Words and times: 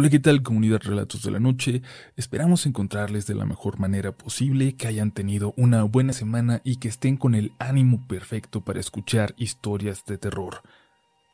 Hola, 0.00 0.10
¿qué 0.10 0.20
tal 0.20 0.44
comunidad 0.44 0.80
Relatos 0.84 1.24
de 1.24 1.32
la 1.32 1.40
Noche? 1.40 1.82
Esperamos 2.14 2.66
encontrarles 2.66 3.26
de 3.26 3.34
la 3.34 3.44
mejor 3.44 3.80
manera 3.80 4.12
posible, 4.12 4.76
que 4.76 4.86
hayan 4.86 5.10
tenido 5.10 5.54
una 5.56 5.82
buena 5.82 6.12
semana 6.12 6.60
y 6.62 6.76
que 6.76 6.86
estén 6.86 7.16
con 7.16 7.34
el 7.34 7.50
ánimo 7.58 8.06
perfecto 8.06 8.60
para 8.60 8.78
escuchar 8.78 9.34
historias 9.38 10.04
de 10.04 10.16
terror. 10.16 10.62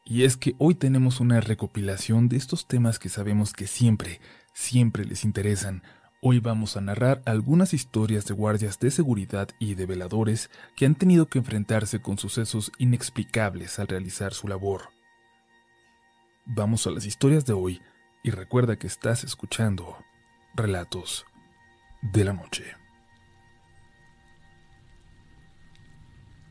Y 0.07 0.23
es 0.23 0.39
que 0.39 0.55
hoy 0.57 0.77
tenemos 0.77 1.21
una 1.21 1.43
recopilación 1.43 2.31
de 2.31 2.39
estos 2.39 2.67
temas 2.67 2.99
que 2.99 3.11
sabemos 3.11 3.53
que 3.53 3.67
siempre, 3.67 4.23
siempre 4.55 5.05
les 5.05 5.27
interesan. 5.27 5.83
Hoy 6.23 6.39
vamos 6.39 6.79
a 6.79 6.81
narrar 6.81 7.21
algunas 7.27 7.75
historias 7.75 8.25
de 8.25 8.33
guardias 8.33 8.81
de 8.81 8.91
seguridad 8.91 9.51
y 9.59 9.75
de 9.75 9.85
veladores 9.85 10.49
que 10.75 10.87
han 10.87 10.95
tenido 10.95 11.27
que 11.27 11.39
enfrentarse 11.39 12.01
con 12.01 12.17
sucesos 12.17 12.73
inexplicables 12.79 13.79
al 13.79 13.89
realizar 13.89 14.33
su 14.33 14.49
labor. 14.49 14.85
Vamos 16.47 16.87
a 16.87 16.91
las 16.93 17.05
historias 17.05 17.45
de 17.45 17.53
hoy 17.53 17.83
y 18.25 18.31
recuerda 18.31 18.77
que 18.77 18.87
estás 18.87 19.23
escuchando 19.23 19.99
Relatos 20.57 21.27
de 22.01 22.25
la 22.25 22.33
Noche. 22.33 22.65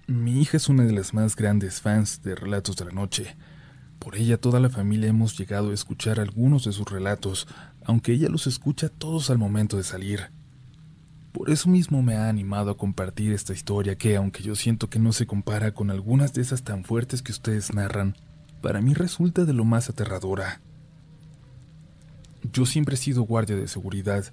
Mi 0.05 0.39
hija 0.39 0.57
es 0.57 0.69
una 0.69 0.83
de 0.83 0.91
las 0.93 1.15
más 1.15 1.35
grandes 1.35 1.81
fans 1.81 2.21
de 2.21 2.35
Relatos 2.35 2.75
de 2.75 2.85
la 2.85 2.91
Noche. 2.91 3.35
Por 3.97 4.15
ella 4.15 4.39
toda 4.39 4.59
la 4.59 4.69
familia 4.69 5.09
hemos 5.09 5.35
llegado 5.35 5.71
a 5.71 5.73
escuchar 5.73 6.19
algunos 6.19 6.63
de 6.65 6.73
sus 6.73 6.87
relatos, 6.87 7.47
aunque 7.83 8.13
ella 8.13 8.29
los 8.29 8.45
escucha 8.45 8.89
todos 8.89 9.31
al 9.31 9.39
momento 9.39 9.75
de 9.77 9.83
salir. 9.83 10.29
Por 11.31 11.49
eso 11.49 11.69
mismo 11.69 12.03
me 12.03 12.17
ha 12.17 12.29
animado 12.29 12.69
a 12.69 12.77
compartir 12.77 13.33
esta 13.33 13.53
historia 13.53 13.97
que, 13.97 14.15
aunque 14.15 14.43
yo 14.43 14.53
siento 14.55 14.91
que 14.91 14.99
no 14.99 15.11
se 15.11 15.25
compara 15.25 15.73
con 15.73 15.89
algunas 15.89 16.33
de 16.33 16.43
esas 16.43 16.63
tan 16.63 16.83
fuertes 16.83 17.23
que 17.23 17.31
ustedes 17.31 17.73
narran, 17.73 18.15
para 18.61 18.79
mí 18.79 18.93
resulta 18.93 19.43
de 19.43 19.53
lo 19.53 19.65
más 19.65 19.89
aterradora. 19.89 20.61
Yo 22.53 22.67
siempre 22.67 22.93
he 22.93 22.97
sido 22.99 23.23
guardia 23.23 23.55
de 23.55 23.67
seguridad. 23.67 24.25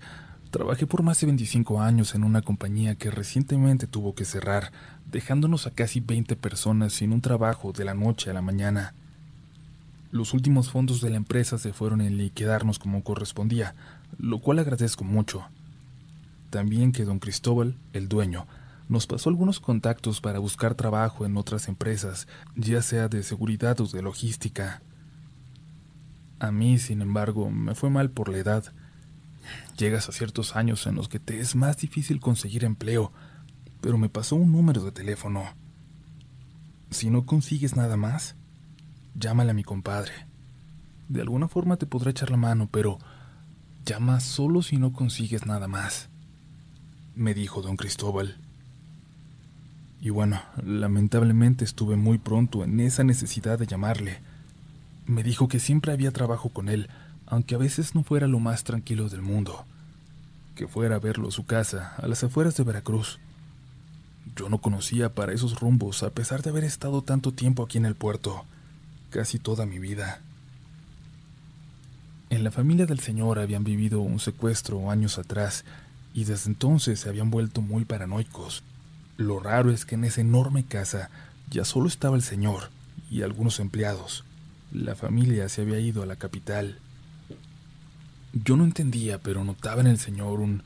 Trabajé 0.51 0.87
por 0.87 1.03
más 1.03 1.19
de 1.21 1.27
25 1.29 1.81
años 1.81 2.15
en 2.15 2.23
una 2.23 2.43
compañía 2.43 2.95
que 2.95 3.11
recientemente 3.11 3.87
tuvo 3.87 4.15
que 4.15 4.27
cerrar, 4.27 4.73
dejándonos 5.11 5.67
a 5.67 5.71
casi 5.71 6.01
20 6.01 6.37
personas 6.37 6.93
sin 6.93 7.15
un 7.15 7.23
trabajo 7.23 7.73
de 7.73 7.87
la 7.87 7.95
noche 7.95 8.29
a 8.29 8.35
la 8.35 8.43
mañana. 8.43 8.93
Los 10.13 10.35
últimos 10.35 10.71
fondos 10.71 11.01
de 11.01 11.09
la 11.09 11.17
empresa 11.17 11.57
se 11.57 11.73
fueron 11.73 12.03
en 12.03 12.19
liquidarnos 12.19 12.79
como 12.79 13.03
correspondía, 13.03 13.75
lo 14.19 14.41
cual 14.41 14.59
agradezco 14.59 15.03
mucho. 15.03 15.47
También 16.51 16.93
que 16.93 17.07
don 17.07 17.21
Cristóbal, 17.21 17.75
el 17.95 18.09
dueño, 18.09 18.47
nos 18.91 19.07
pasó 19.07 19.31
algunos 19.31 19.61
contactos 19.61 20.21
para 20.21 20.41
buscar 20.41 20.75
trabajo 20.75 21.25
en 21.25 21.39
otras 21.39 21.69
empresas, 21.69 22.29
ya 22.55 22.83
sea 22.83 23.09
de 23.09 23.23
seguridad 23.23 23.81
o 23.81 23.87
de 23.87 24.03
logística. 24.03 24.83
A 26.41 26.51
mí, 26.51 26.79
sin 26.79 27.03
embargo, 27.03 27.51
me 27.51 27.75
fue 27.75 27.91
mal 27.91 28.11
por 28.11 28.31
la 28.31 28.39
edad. 28.39 28.65
Llegas 29.77 30.09
a 30.09 30.13
ciertos 30.13 30.57
años 30.57 30.87
en 30.87 30.95
los 30.95 31.09
que 31.09 31.21
te 31.21 31.39
es 31.39 31.55
más 31.55 31.77
difícil 31.77 32.19
conseguir 32.19 32.65
empleo, 32.65 33.13
pero 33.81 33.99
me 33.99 34.09
pasó 34.09 34.37
un 34.37 34.51
número 34.51 34.83
de 34.83 34.91
teléfono. 34.91 35.45
Si 36.91 37.11
no 37.11 37.27
consigues 37.27 37.77
nada 37.77 37.97
más, 37.97 38.37
llámale 39.15 39.51
a 39.51 39.55
mi 39.55 39.63
compadre. 39.63 40.13
De 41.09 41.21
alguna 41.21 41.47
forma 41.47 41.77
te 41.77 41.87
podrá 41.87 42.11
echar 42.11 42.31
la 42.31 42.37
mano, 42.39 42.69
pero 42.73 42.99
llama 43.85 44.21
solo 44.21 44.63
si 44.63 44.79
no 44.79 44.93
consigues 44.93 45.45
nada 45.47 45.69
más, 45.69 46.09
me 47.15 47.35
dijo 47.35 47.61
don 47.61 47.77
Cristóbal. 47.77 48.39
Y 50.01 50.09
bueno, 50.09 50.41
lamentablemente 50.65 51.65
estuve 51.65 51.97
muy 51.97 52.17
pronto 52.17 52.65
en 52.65 52.81
esa 52.81 53.05
necesidad 53.05 53.59
de 53.59 53.67
llamarle. 53.67 54.23
Me 55.11 55.25
dijo 55.25 55.49
que 55.49 55.59
siempre 55.59 55.91
había 55.91 56.13
trabajo 56.13 56.51
con 56.51 56.69
él, 56.69 56.89
aunque 57.27 57.57
a 57.57 57.59
veces 57.59 57.97
no 57.97 58.05
fuera 58.05 58.29
lo 58.29 58.39
más 58.39 58.63
tranquilo 58.63 59.09
del 59.09 59.23
mundo. 59.23 59.65
Que 60.55 60.69
fuera 60.69 60.95
a 60.95 60.99
verlo 61.01 61.27
a 61.27 61.33
su 61.33 61.45
casa, 61.47 61.97
a 61.97 62.07
las 62.07 62.23
afueras 62.23 62.57
de 62.57 62.63
Veracruz. 62.63 63.19
Yo 64.37 64.49
no 64.49 64.59
conocía 64.59 65.13
para 65.13 65.33
esos 65.33 65.59
rumbos, 65.59 66.05
a 66.05 66.11
pesar 66.11 66.43
de 66.43 66.51
haber 66.51 66.63
estado 66.63 67.03
tanto 67.03 67.33
tiempo 67.33 67.65
aquí 67.65 67.77
en 67.77 67.87
el 67.87 67.97
puerto, 67.97 68.45
casi 69.11 69.41
toda 69.41 69.67
mi 69.67 69.81
vida. 69.81 70.21
En 72.31 72.45
la 72.45 72.53
familia 72.53 72.87
del 72.87 73.01
señor 73.01 73.41
habían 73.41 73.65
vivido 73.65 74.01
un 74.03 74.21
secuestro 74.21 74.93
años 74.93 75.19
atrás, 75.19 75.65
y 76.15 76.23
desde 76.23 76.51
entonces 76.51 77.01
se 77.01 77.09
habían 77.09 77.33
vuelto 77.33 77.63
muy 77.63 77.85
paranoicos. 77.85 78.63
Lo 79.17 79.41
raro 79.41 79.73
es 79.73 79.85
que 79.85 79.97
en 79.97 80.05
esa 80.05 80.21
enorme 80.21 80.63
casa 80.63 81.11
ya 81.51 81.65
solo 81.65 81.89
estaba 81.89 82.15
el 82.15 82.23
señor 82.23 82.71
y 83.11 83.23
algunos 83.23 83.59
empleados. 83.59 84.23
La 84.73 84.95
familia 84.95 85.49
se 85.49 85.63
había 85.63 85.81
ido 85.81 86.03
a 86.03 86.07
la 86.07 86.15
capital. 86.15 86.79
Yo 88.33 88.57
no 88.57 88.63
entendía, 88.63 89.19
pero 89.19 89.43
notaba 89.45 89.81
en 89.81 89.89
el 89.89 89.99
señor 89.99 90.39
un, 90.39 90.63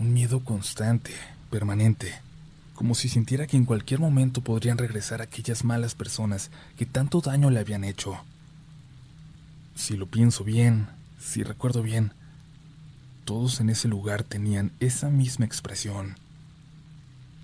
un 0.00 0.12
miedo 0.12 0.40
constante, 0.40 1.12
permanente, 1.48 2.12
como 2.74 2.96
si 2.96 3.08
sintiera 3.08 3.46
que 3.46 3.56
en 3.56 3.66
cualquier 3.66 4.00
momento 4.00 4.40
podrían 4.40 4.78
regresar 4.78 5.22
aquellas 5.22 5.62
malas 5.62 5.94
personas 5.94 6.50
que 6.76 6.86
tanto 6.86 7.20
daño 7.20 7.50
le 7.50 7.60
habían 7.60 7.84
hecho. 7.84 8.18
Si 9.76 9.96
lo 9.96 10.06
pienso 10.06 10.42
bien, 10.42 10.88
si 11.20 11.44
recuerdo 11.44 11.84
bien, 11.84 12.12
todos 13.24 13.60
en 13.60 13.70
ese 13.70 13.86
lugar 13.86 14.24
tenían 14.24 14.72
esa 14.80 15.08
misma 15.08 15.46
expresión. 15.46 16.16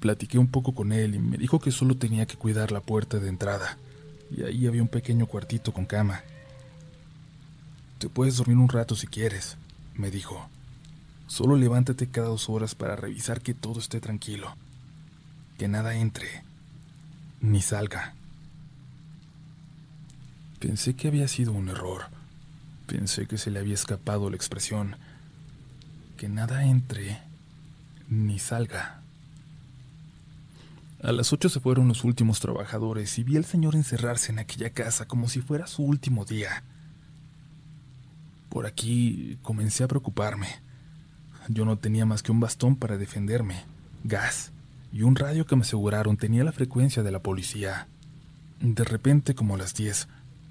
Platiqué 0.00 0.36
un 0.36 0.48
poco 0.48 0.74
con 0.74 0.90
él 0.90 1.14
y 1.14 1.20
me 1.20 1.38
dijo 1.38 1.60
que 1.60 1.70
solo 1.70 1.96
tenía 1.96 2.26
que 2.26 2.36
cuidar 2.36 2.72
la 2.72 2.80
puerta 2.80 3.20
de 3.20 3.28
entrada 3.28 3.78
y 4.30 4.42
ahí 4.44 4.66
había 4.66 4.82
un 4.82 4.88
pequeño 4.88 5.26
cuartito 5.26 5.72
con 5.72 5.86
cama. 5.86 6.22
Te 7.98 8.08
puedes 8.08 8.36
dormir 8.36 8.56
un 8.56 8.68
rato 8.68 8.94
si 8.96 9.06
quieres, 9.06 9.56
me 9.94 10.10
dijo. 10.10 10.48
Solo 11.26 11.56
levántate 11.56 12.08
cada 12.08 12.28
dos 12.28 12.48
horas 12.48 12.74
para 12.74 12.96
revisar 12.96 13.40
que 13.40 13.54
todo 13.54 13.78
esté 13.78 14.00
tranquilo. 14.00 14.56
Que 15.58 15.68
nada 15.68 15.94
entre, 15.94 16.42
ni 17.40 17.60
salga. 17.60 18.14
Pensé 20.58 20.94
que 20.94 21.08
había 21.08 21.28
sido 21.28 21.52
un 21.52 21.68
error. 21.68 22.04
Pensé 22.86 23.26
que 23.26 23.38
se 23.38 23.50
le 23.50 23.60
había 23.60 23.74
escapado 23.74 24.30
la 24.30 24.36
expresión. 24.36 24.96
Que 26.16 26.28
nada 26.28 26.64
entre, 26.64 27.18
ni 28.08 28.38
salga. 28.38 28.99
A 31.02 31.12
las 31.12 31.32
ocho 31.32 31.48
se 31.48 31.60
fueron 31.60 31.88
los 31.88 32.04
últimos 32.04 32.40
trabajadores 32.40 33.18
y 33.18 33.24
vi 33.24 33.38
al 33.38 33.46
señor 33.46 33.74
encerrarse 33.74 34.32
en 34.32 34.38
aquella 34.38 34.70
casa 34.70 35.08
como 35.08 35.28
si 35.28 35.40
fuera 35.40 35.66
su 35.66 35.82
último 35.82 36.26
día. 36.26 36.62
Por 38.50 38.66
aquí 38.66 39.38
comencé 39.40 39.82
a 39.82 39.88
preocuparme. 39.88 40.48
Yo 41.48 41.64
no 41.64 41.78
tenía 41.78 42.04
más 42.04 42.22
que 42.22 42.32
un 42.32 42.40
bastón 42.40 42.76
para 42.76 42.98
defenderme, 42.98 43.64
gas 44.04 44.52
y 44.92 45.02
un 45.02 45.16
radio 45.16 45.46
que 45.46 45.56
me 45.56 45.62
aseguraron 45.62 46.18
tenía 46.18 46.44
la 46.44 46.52
frecuencia 46.52 47.02
de 47.02 47.10
la 47.10 47.22
policía. 47.22 47.88
De 48.60 48.84
repente, 48.84 49.34
como 49.34 49.54
a 49.54 49.58
las 49.58 49.74
diez, 49.74 50.06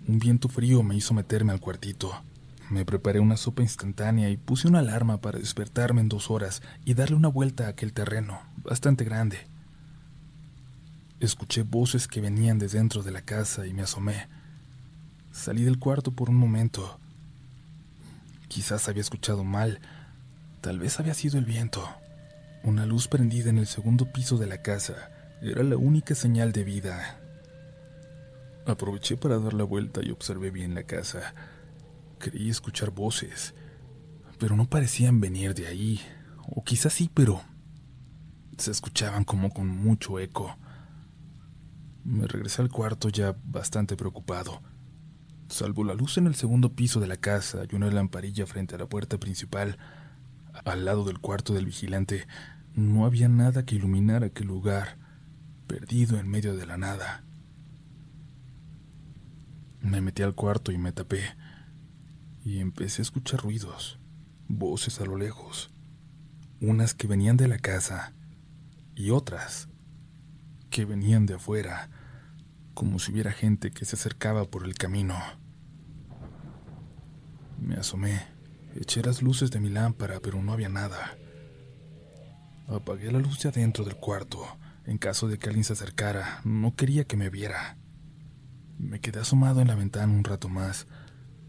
un 0.08 0.18
viento 0.18 0.50
frío 0.50 0.82
me 0.82 0.96
hizo 0.96 1.14
meterme 1.14 1.52
al 1.52 1.60
cuartito. 1.60 2.24
Me 2.72 2.86
preparé 2.86 3.20
una 3.20 3.38
sopa 3.38 3.62
instantánea 3.62 4.32
y 4.32 4.38
puse 4.38 4.68
una 4.68 4.80
alarma 4.80 5.22
para 5.22 5.38
despertarme 5.38 6.02
en 6.02 6.10
dos 6.10 6.32
horas 6.32 6.64
y 6.86 6.96
darle 6.96 7.18
una 7.18 7.28
vuelta 7.28 7.68
a 7.68 7.70
aquel 7.70 7.94
terreno, 7.94 8.40
bastante 8.64 9.04
grande. 9.04 9.49
Escuché 11.20 11.64
voces 11.64 12.08
que 12.08 12.22
venían 12.22 12.60
de 12.60 12.70
dentro 12.70 13.04
de 13.04 13.12
la 13.12 13.22
casa 13.22 13.68
y 13.68 13.74
me 13.74 13.82
asomé. 13.82 14.30
Salí 15.34 15.64
del 15.64 15.78
cuarto 15.78 16.12
por 16.12 16.30
un 16.30 16.38
momento. 16.38 16.98
Quizás 18.48 18.88
había 18.88 19.02
escuchado 19.02 19.44
mal. 19.44 19.82
Tal 20.62 20.80
vez 20.80 20.98
había 20.98 21.14
sido 21.14 21.38
el 21.38 21.44
viento. 21.44 21.88
Una 22.64 22.86
luz 22.86 23.10
prendida 23.10 23.50
en 23.50 23.58
el 23.58 23.68
segundo 23.68 24.14
piso 24.14 24.38
de 24.38 24.48
la 24.48 24.62
casa 24.62 25.12
era 25.42 25.62
la 25.64 25.76
única 25.76 26.16
señal 26.16 26.54
de 26.54 26.64
vida. 26.64 27.20
Aproveché 28.66 29.18
para 29.18 29.40
dar 29.40 29.54
la 29.54 29.66
vuelta 29.66 30.00
y 30.02 30.12
observé 30.12 30.52
bien 30.52 30.74
la 30.74 30.84
casa. 30.84 31.34
Creí 32.18 32.50
escuchar 32.50 32.92
voces, 32.92 33.54
pero 34.38 34.56
no 34.56 34.70
parecían 34.70 35.20
venir 35.20 35.54
de 35.54 35.68
ahí. 35.68 36.00
O 36.48 36.64
quizás 36.64 36.94
sí, 36.94 37.12
pero 37.14 37.42
se 38.58 38.72
escuchaban 38.72 39.26
como 39.26 39.50
con 39.50 39.68
mucho 39.68 40.18
eco. 40.18 40.56
Me 42.10 42.26
regresé 42.26 42.64
al 42.64 42.70
cuarto 42.70 43.10
ya 43.10 43.36
bastante 43.44 43.96
preocupado. 43.96 44.64
Salvo 45.48 45.84
la 45.84 45.94
luz 45.94 46.18
en 46.18 46.26
el 46.26 46.34
segundo 46.34 46.74
piso 46.74 47.00
de 47.00 47.06
la 47.06 47.18
casa 47.18 47.66
y 47.70 47.76
una 47.76 47.92
lamparilla 47.92 48.48
frente 48.48 48.74
a 48.74 48.80
la 48.80 48.88
puerta 48.90 49.20
principal, 49.20 49.78
al 50.66 50.86
lado 50.86 51.04
del 51.04 51.20
cuarto 51.20 51.54
del 51.54 51.68
vigilante, 51.68 52.26
no 52.74 53.06
había 53.06 53.30
nada 53.30 53.64
que 53.64 53.76
iluminar 53.76 54.24
aquel 54.24 54.48
lugar, 54.48 54.98
perdido 55.68 56.18
en 56.18 56.28
medio 56.28 56.58
de 56.58 56.66
la 56.66 56.78
nada. 56.78 57.24
Me 59.80 60.02
metí 60.02 60.24
al 60.24 60.34
cuarto 60.34 60.72
y 60.72 60.80
me 60.80 60.92
tapé, 60.92 61.22
y 62.44 62.58
empecé 62.58 63.02
a 63.02 63.04
escuchar 63.04 63.42
ruidos, 63.42 64.00
voces 64.48 65.00
a 65.00 65.06
lo 65.06 65.16
lejos, 65.16 65.70
unas 66.60 66.96
que 66.96 67.06
venían 67.06 67.38
de 67.38 67.48
la 67.48 67.60
casa 67.60 68.14
y 68.96 69.12
otras 69.12 69.69
que 70.70 70.86
venían 70.86 71.26
de 71.26 71.36
afuera, 71.36 71.90
como 72.74 73.00
si 73.00 73.12
hubiera 73.12 73.32
gente 73.32 73.72
que 73.72 73.86
se 73.86 73.96
acercaba 73.96 74.46
por 74.46 74.66
el 74.66 74.76
camino. 74.76 75.16
Me 77.60 77.76
asomé, 77.76 78.22
eché 78.76 79.02
las 79.02 79.22
luces 79.22 79.52
de 79.52 79.60
mi 79.60 79.70
lámpara, 79.70 80.20
pero 80.22 80.42
no 80.42 80.54
había 80.54 80.70
nada. 80.70 81.18
Apagué 82.68 83.12
la 83.12 83.20
luz 83.20 83.40
de 83.40 83.50
adentro 83.50 83.84
del 83.84 83.96
cuarto. 83.96 84.46
En 84.86 84.98
caso 84.98 85.28
de 85.28 85.38
que 85.38 85.50
alguien 85.50 85.64
se 85.64 85.74
acercara, 85.74 86.42
no 86.46 86.76
quería 86.76 87.04
que 87.04 87.18
me 87.18 87.30
viera. 87.30 87.78
Me 88.78 89.02
quedé 89.02 89.20
asomado 89.20 89.62
en 89.62 89.68
la 89.68 89.76
ventana 89.76 90.14
un 90.14 90.24
rato 90.24 90.50
más, 90.50 90.88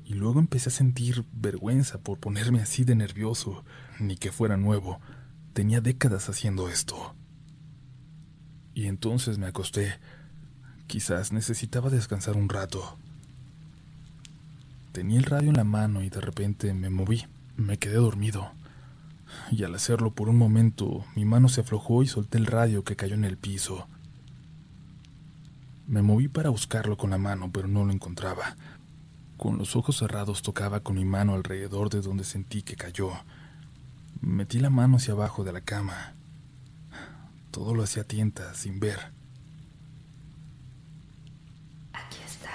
y 0.04 0.14
luego 0.14 0.40
empecé 0.40 0.68
a 0.68 0.72
sentir 0.72 1.24
vergüenza 1.32 2.00
por 2.00 2.18
ponerme 2.18 2.60
así 2.60 2.84
de 2.84 2.96
nervioso, 2.96 3.64
ni 4.00 4.16
que 4.16 4.32
fuera 4.32 4.56
nuevo. 4.56 5.00
Tenía 5.52 5.80
décadas 5.80 6.28
haciendo 6.28 6.68
esto. 6.68 7.14
Y 8.74 8.86
entonces 8.86 9.38
me 9.38 9.46
acosté. 9.46 9.98
Quizás 10.86 11.32
necesitaba 11.32 11.90
descansar 11.90 12.36
un 12.36 12.48
rato. 12.48 12.98
Tenía 14.92 15.18
el 15.18 15.24
radio 15.24 15.50
en 15.50 15.56
la 15.56 15.64
mano 15.64 16.02
y 16.02 16.10
de 16.10 16.20
repente 16.20 16.74
me 16.74 16.90
moví. 16.90 17.26
Me 17.56 17.78
quedé 17.78 17.94
dormido. 17.94 18.50
Y 19.52 19.64
al 19.64 19.74
hacerlo 19.74 20.10
por 20.10 20.28
un 20.28 20.36
momento, 20.36 21.04
mi 21.14 21.24
mano 21.24 21.48
se 21.48 21.60
aflojó 21.60 22.02
y 22.02 22.08
solté 22.08 22.38
el 22.38 22.46
radio 22.46 22.84
que 22.84 22.96
cayó 22.96 23.14
en 23.14 23.24
el 23.24 23.36
piso. 23.36 23.86
Me 25.86 26.02
moví 26.02 26.28
para 26.28 26.50
buscarlo 26.50 26.96
con 26.96 27.10
la 27.10 27.18
mano, 27.18 27.50
pero 27.52 27.68
no 27.68 27.84
lo 27.84 27.92
encontraba. 27.92 28.56
Con 29.36 29.58
los 29.58 29.74
ojos 29.76 29.96
cerrados 29.96 30.42
tocaba 30.42 30.80
con 30.80 30.96
mi 30.96 31.04
mano 31.04 31.34
alrededor 31.34 31.90
de 31.90 32.00
donde 32.00 32.24
sentí 32.24 32.62
que 32.62 32.76
cayó. 32.76 33.10
Metí 34.20 34.58
la 34.58 34.70
mano 34.70 34.96
hacia 34.96 35.14
abajo 35.14 35.44
de 35.44 35.52
la 35.52 35.62
cama. 35.62 36.14
Todo 37.50 37.74
lo 37.74 37.82
hacía 37.82 38.04
tienta, 38.04 38.54
sin 38.54 38.78
ver. 38.78 38.98
Aquí 41.92 42.18
está. 42.24 42.50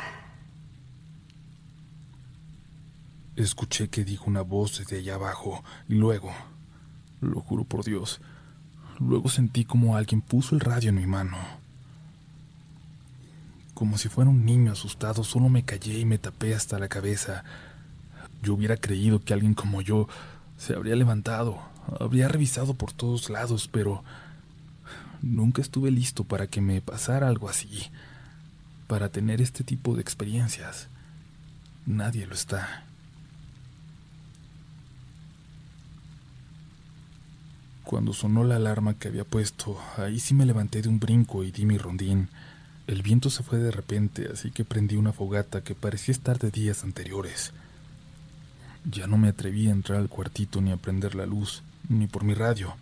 Escuché 3.36 3.90
que 3.90 4.06
dijo 4.06 4.26
una 4.28 4.42
voz 4.42 4.80
desde 4.80 5.00
allá 5.00 5.16
abajo 5.16 5.64
y 5.90 5.96
luego, 5.96 6.32
lo 7.20 7.42
juro 7.42 7.66
por 7.66 7.84
Dios, 7.84 8.22
luego 9.00 9.28
sentí 9.28 9.66
como 9.66 9.98
alguien 9.98 10.22
puso 10.22 10.56
el 10.56 10.62
radio 10.62 10.90
en 10.90 10.96
mi 10.96 11.06
mano. 11.06 11.38
Como 13.74 13.98
si 13.98 14.08
fuera 14.08 14.30
un 14.30 14.46
niño 14.46 14.72
asustado, 14.72 15.26
solo 15.26 15.50
me 15.50 15.66
callé 15.66 16.00
y 16.00 16.06
me 16.06 16.18
tapé 16.18 16.56
hasta 16.56 16.80
la 16.80 16.88
cabeza. 16.88 17.44
Yo 18.42 18.54
hubiera 18.54 18.78
creído 18.78 19.20
que 19.20 19.34
alguien 19.34 19.54
como 19.54 19.82
yo 19.82 20.08
se 20.58 20.74
habría 20.74 20.96
levantado, 20.96 21.60
habría 22.00 22.30
revisado 22.30 22.76
por 22.76 22.94
todos 22.94 23.30
lados, 23.30 23.68
pero 23.68 24.02
nunca 25.22 25.62
estuve 25.62 25.92
listo 25.92 26.24
para 26.24 26.48
que 26.48 26.62
me 26.62 26.82
pasara 26.82 27.28
algo 27.28 27.50
así, 27.50 27.90
para 28.88 29.10
tener 29.10 29.42
este 29.42 29.64
tipo 29.64 29.96
de 29.96 30.02
experiencias. 30.02 30.88
Nadie 31.86 32.26
lo 32.26 32.34
está. 32.34 32.84
Cuando 37.84 38.14
sonó 38.14 38.44
la 38.44 38.56
alarma 38.56 38.96
que 38.96 39.10
había 39.10 39.24
puesto, 39.24 39.80
ahí 39.98 40.20
sí 40.20 40.34
me 40.34 40.48
levanté 40.48 40.82
de 40.82 40.90
un 40.90 41.00
brinco 41.00 41.44
y 41.44 41.52
di 41.52 41.66
mi 41.66 41.78
rondín. 41.78 42.30
El 42.88 43.04
viento 43.04 43.30
se 43.30 43.44
fue 43.44 43.60
de 43.60 43.70
repente, 43.70 44.28
así 44.34 44.50
que 44.50 44.66
prendí 44.66 44.96
una 44.96 45.14
fogata 45.14 45.62
que 45.62 45.76
parecía 45.76 46.12
estar 46.12 46.40
de 46.40 46.50
días 46.50 46.84
anteriores. 46.84 47.54
Ya 48.90 49.06
no 49.06 49.18
me 49.18 49.28
atreví 49.28 49.68
a 49.68 49.72
entrar 49.72 50.00
al 50.00 50.10
cuartito 50.10 50.62
ni 50.62 50.72
a 50.72 50.78
prender 50.78 51.14
la 51.14 51.28
luz, 51.28 51.62
ni 51.88 52.08
por 52.08 52.24
mi 52.24 52.34
radio, 52.34 52.76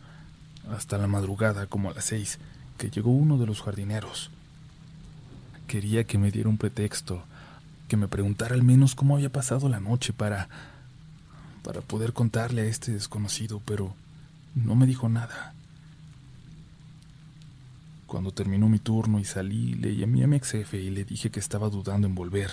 hasta 0.72 0.98
la 0.98 1.08
madrugada, 1.08 1.68
como 1.68 1.90
a 1.90 1.94
las 1.94 2.06
seis, 2.06 2.40
que 2.78 2.90
llegó 2.90 3.12
uno 3.12 3.38
de 3.38 3.46
los 3.46 3.62
jardineros. 3.62 4.30
Quería 5.68 6.04
que 6.04 6.18
me 6.18 6.32
diera 6.32 6.50
un 6.50 6.58
pretexto, 6.58 7.24
que 7.88 7.98
me 7.98 8.08
preguntara 8.08 8.56
al 8.56 8.64
menos 8.64 8.96
cómo 8.96 9.16
había 9.16 9.32
pasado 9.32 9.70
la 9.70 9.80
noche 9.80 10.14
para 10.14 10.50
para 11.64 11.82
poder 11.82 12.14
contarle 12.14 12.64
a 12.64 12.66
este 12.66 12.92
desconocido, 12.92 13.62
pero 13.66 13.96
no 14.54 14.76
me 14.76 14.86
dijo 14.86 15.10
nada. 15.10 15.54
Cuando 18.06 18.32
terminó 18.32 18.70
mi 18.70 18.80
turno 18.80 19.18
y 19.20 19.26
salí, 19.26 19.74
le 19.74 19.96
llamé 19.96 20.24
a 20.24 20.28
mi 20.28 20.36
ex 20.36 20.52
jefe 20.52 20.78
y 20.78 20.92
le 20.92 21.06
dije 21.06 21.32
que 21.32 21.40
estaba 21.40 21.70
dudando 21.70 22.06
en 22.06 22.14
volver, 22.14 22.52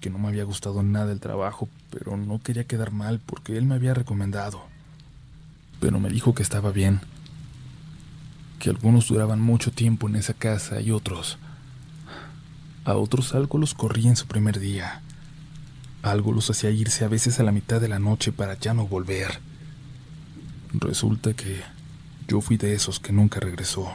que 0.00 0.10
no 0.10 0.18
me 0.18 0.28
había 0.28 0.44
gustado 0.44 0.82
nada 0.82 1.12
el 1.12 1.20
trabajo, 1.20 1.68
pero 1.90 2.16
no 2.16 2.42
quería 2.42 2.64
quedar 2.64 2.90
mal 2.90 3.20
porque 3.24 3.56
él 3.56 3.66
me 3.66 3.76
había 3.76 3.94
recomendado. 3.94 4.64
Pero 5.78 6.00
me 6.00 6.08
dijo 6.08 6.34
que 6.34 6.42
estaba 6.42 6.72
bien, 6.72 7.00
que 8.64 8.70
algunos 8.70 9.08
duraban 9.08 9.42
mucho 9.42 9.72
tiempo 9.72 10.08
en 10.08 10.16
esa 10.16 10.32
casa 10.32 10.80
y 10.80 10.90
otros. 10.90 11.36
A 12.86 12.94
otros 12.94 13.34
algo 13.34 13.58
los 13.58 13.74
corría 13.74 14.08
en 14.08 14.16
su 14.16 14.26
primer 14.26 14.58
día. 14.58 15.02
Algo 16.02 16.32
los 16.32 16.48
hacía 16.48 16.70
irse 16.70 17.04
a 17.04 17.08
veces 17.08 17.38
a 17.38 17.42
la 17.42 17.52
mitad 17.52 17.78
de 17.78 17.88
la 17.88 17.98
noche 17.98 18.32
para 18.32 18.58
ya 18.58 18.72
no 18.72 18.86
volver. 18.86 19.38
Resulta 20.72 21.34
que 21.34 21.60
yo 22.26 22.40
fui 22.40 22.56
de 22.56 22.72
esos 22.72 23.00
que 23.00 23.12
nunca 23.12 23.38
regresó. 23.38 23.92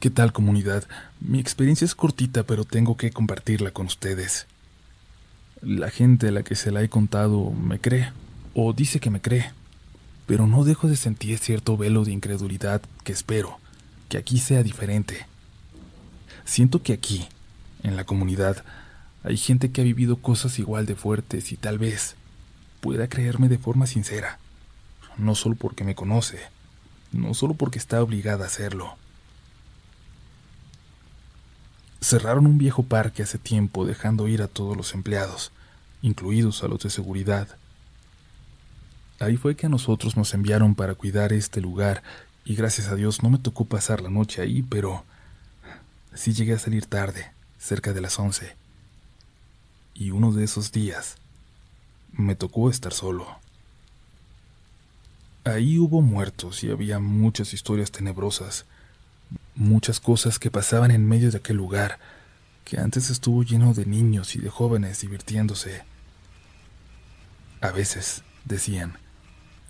¿Qué 0.00 0.10
tal 0.10 0.32
comunidad? 0.32 0.88
Mi 1.20 1.38
experiencia 1.38 1.84
es 1.84 1.94
cortita, 1.94 2.42
pero 2.42 2.64
tengo 2.64 2.96
que 2.96 3.12
compartirla 3.12 3.70
con 3.70 3.86
ustedes. 3.86 4.48
La 5.62 5.90
gente 5.90 6.28
a 6.28 6.32
la 6.32 6.42
que 6.42 6.54
se 6.54 6.70
la 6.70 6.82
he 6.82 6.88
contado 6.88 7.50
me 7.50 7.78
cree, 7.78 8.12
o 8.54 8.72
dice 8.72 9.00
que 9.00 9.10
me 9.10 9.20
cree, 9.20 9.50
pero 10.26 10.46
no 10.46 10.64
dejo 10.64 10.88
de 10.88 10.96
sentir 10.96 11.38
cierto 11.38 11.76
velo 11.76 12.04
de 12.04 12.12
incredulidad 12.12 12.82
que 13.04 13.12
espero 13.12 13.58
que 14.08 14.18
aquí 14.18 14.38
sea 14.38 14.62
diferente. 14.62 15.26
Siento 16.44 16.82
que 16.82 16.92
aquí, 16.92 17.26
en 17.82 17.96
la 17.96 18.04
comunidad, 18.04 18.64
hay 19.24 19.36
gente 19.36 19.70
que 19.70 19.80
ha 19.80 19.84
vivido 19.84 20.16
cosas 20.16 20.58
igual 20.58 20.86
de 20.86 20.94
fuertes 20.94 21.50
y 21.52 21.56
tal 21.56 21.78
vez 21.78 22.16
pueda 22.80 23.08
creerme 23.08 23.48
de 23.48 23.58
forma 23.58 23.86
sincera, 23.86 24.38
no 25.16 25.34
solo 25.34 25.56
porque 25.56 25.84
me 25.84 25.94
conoce, 25.94 26.38
no 27.12 27.34
solo 27.34 27.54
porque 27.54 27.78
está 27.78 28.02
obligada 28.02 28.44
a 28.44 28.48
hacerlo. 28.48 28.96
Cerraron 32.00 32.46
un 32.46 32.58
viejo 32.58 32.82
parque 32.82 33.22
hace 33.22 33.38
tiempo 33.38 33.86
dejando 33.86 34.28
ir 34.28 34.42
a 34.42 34.48
todos 34.48 34.76
los 34.76 34.94
empleados, 34.94 35.52
incluidos 36.02 36.62
a 36.62 36.68
los 36.68 36.80
de 36.80 36.90
seguridad. 36.90 37.48
Ahí 39.18 39.36
fue 39.36 39.56
que 39.56 39.66
a 39.66 39.70
nosotros 39.70 40.16
nos 40.16 40.34
enviaron 40.34 40.74
para 40.74 40.94
cuidar 40.94 41.32
este 41.32 41.60
lugar 41.60 42.02
y 42.44 42.54
gracias 42.54 42.88
a 42.88 42.94
Dios 42.94 43.22
no 43.22 43.30
me 43.30 43.38
tocó 43.38 43.64
pasar 43.64 44.02
la 44.02 44.10
noche 44.10 44.42
ahí, 44.42 44.62
pero 44.62 45.04
sí 46.14 46.32
llegué 46.32 46.52
a 46.52 46.58
salir 46.58 46.86
tarde, 46.86 47.32
cerca 47.58 47.92
de 47.92 48.00
las 48.00 48.18
once. 48.18 48.54
Y 49.94 50.10
uno 50.10 50.32
de 50.32 50.44
esos 50.44 50.70
días 50.70 51.16
me 52.12 52.36
tocó 52.36 52.70
estar 52.70 52.92
solo. 52.92 53.26
Ahí 55.44 55.78
hubo 55.78 56.02
muertos 56.02 56.62
y 56.62 56.70
había 56.70 56.98
muchas 56.98 57.54
historias 57.54 57.90
tenebrosas 57.90 58.66
muchas 59.54 60.00
cosas 60.00 60.38
que 60.38 60.50
pasaban 60.50 60.90
en 60.90 61.06
medio 61.06 61.30
de 61.30 61.38
aquel 61.38 61.56
lugar, 61.56 61.98
que 62.64 62.78
antes 62.78 63.10
estuvo 63.10 63.42
lleno 63.42 63.74
de 63.74 63.86
niños 63.86 64.36
y 64.36 64.40
de 64.40 64.50
jóvenes 64.50 65.00
divirtiéndose. 65.00 65.84
A 67.60 67.70
veces, 67.70 68.22
decían, 68.44 68.98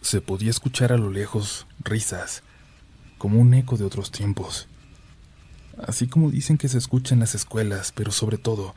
se 0.01 0.21
podía 0.21 0.51
escuchar 0.51 0.93
a 0.93 0.97
lo 0.97 1.11
lejos 1.11 1.67
risas, 1.79 2.43
como 3.19 3.41
un 3.41 3.55
eco 3.55 3.77
de 3.77 3.85
otros 3.85 4.11
tiempos. 4.11 4.67
Así 5.87 6.07
como 6.07 6.31
dicen 6.31 6.59
que 6.59 6.69
se 6.69 6.79
escucha 6.79 7.15
en 7.15 7.21
las 7.21 7.35
escuelas, 7.35 7.93
pero 7.93 8.13
sobre 8.13 8.39
todo, 8.39 8.75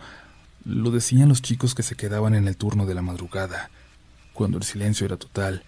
lo 0.65 0.91
decían 0.91 1.29
los 1.29 1.41
chicos 1.41 1.73
que 1.73 1.83
se 1.83 1.95
quedaban 1.95 2.35
en 2.35 2.47
el 2.47 2.57
turno 2.57 2.85
de 2.85 2.93
la 2.93 3.01
madrugada, 3.01 3.69
cuando 4.33 4.57
el 4.57 4.63
silencio 4.63 5.05
era 5.05 5.17
total, 5.17 5.63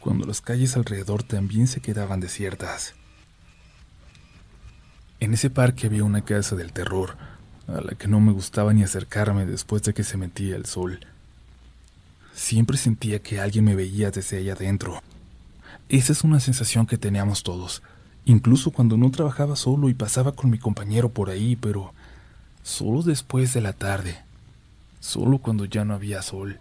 cuando 0.00 0.26
las 0.26 0.40
calles 0.40 0.76
alrededor 0.76 1.22
también 1.22 1.66
se 1.66 1.80
quedaban 1.80 2.20
desiertas. 2.20 2.94
En 5.20 5.32
ese 5.32 5.48
parque 5.48 5.86
había 5.86 6.04
una 6.04 6.22
casa 6.22 6.56
del 6.56 6.72
terror, 6.72 7.16
a 7.68 7.80
la 7.80 7.94
que 7.94 8.08
no 8.08 8.20
me 8.20 8.32
gustaba 8.32 8.72
ni 8.72 8.82
acercarme 8.82 9.46
después 9.46 9.82
de 9.82 9.94
que 9.94 10.04
se 10.04 10.16
metía 10.16 10.56
el 10.56 10.66
sol. 10.66 11.00
Siempre 12.34 12.76
sentía 12.76 13.20
que 13.20 13.40
alguien 13.40 13.64
me 13.64 13.76
veía 13.76 14.10
desde 14.10 14.38
allá 14.38 14.54
adentro. 14.54 15.02
Esa 15.88 16.12
es 16.12 16.24
una 16.24 16.40
sensación 16.40 16.86
que 16.86 16.98
teníamos 16.98 17.42
todos, 17.42 17.82
incluso 18.24 18.70
cuando 18.70 18.96
no 18.96 19.10
trabajaba 19.10 19.56
solo 19.56 19.88
y 19.88 19.94
pasaba 19.94 20.32
con 20.32 20.50
mi 20.50 20.58
compañero 20.58 21.08
por 21.08 21.30
ahí, 21.30 21.56
pero 21.56 21.94
solo 22.62 23.02
después 23.02 23.54
de 23.54 23.60
la 23.60 23.72
tarde, 23.72 24.18
solo 25.00 25.38
cuando 25.38 25.64
ya 25.64 25.84
no 25.84 25.94
había 25.94 26.22
sol. 26.22 26.58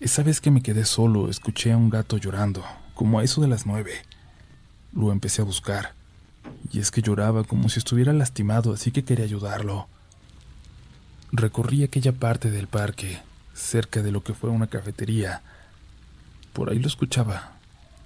Esa 0.00 0.24
vez 0.24 0.40
que 0.40 0.50
me 0.50 0.62
quedé 0.62 0.84
solo, 0.84 1.30
escuché 1.30 1.70
a 1.72 1.76
un 1.76 1.88
gato 1.88 2.16
llorando, 2.16 2.64
como 2.94 3.20
a 3.20 3.24
eso 3.24 3.40
de 3.40 3.48
las 3.48 3.64
nueve. 3.64 3.92
Lo 4.92 5.12
empecé 5.12 5.42
a 5.42 5.44
buscar 5.44 6.01
y 6.72 6.80
es 6.80 6.90
que 6.90 7.02
lloraba 7.02 7.44
como 7.44 7.68
si 7.68 7.78
estuviera 7.78 8.12
lastimado, 8.12 8.72
así 8.72 8.90
que 8.90 9.04
quería 9.04 9.24
ayudarlo. 9.24 9.88
Recorrí 11.32 11.82
aquella 11.84 12.12
parte 12.12 12.50
del 12.50 12.66
parque, 12.66 13.20
cerca 13.54 14.02
de 14.02 14.12
lo 14.12 14.22
que 14.22 14.34
fue 14.34 14.50
una 14.50 14.66
cafetería. 14.66 15.42
Por 16.52 16.70
ahí 16.70 16.78
lo 16.78 16.88
escuchaba. 16.88 17.52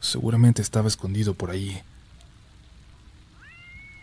Seguramente 0.00 0.62
estaba 0.62 0.88
escondido 0.88 1.34
por 1.34 1.50
ahí. 1.50 1.80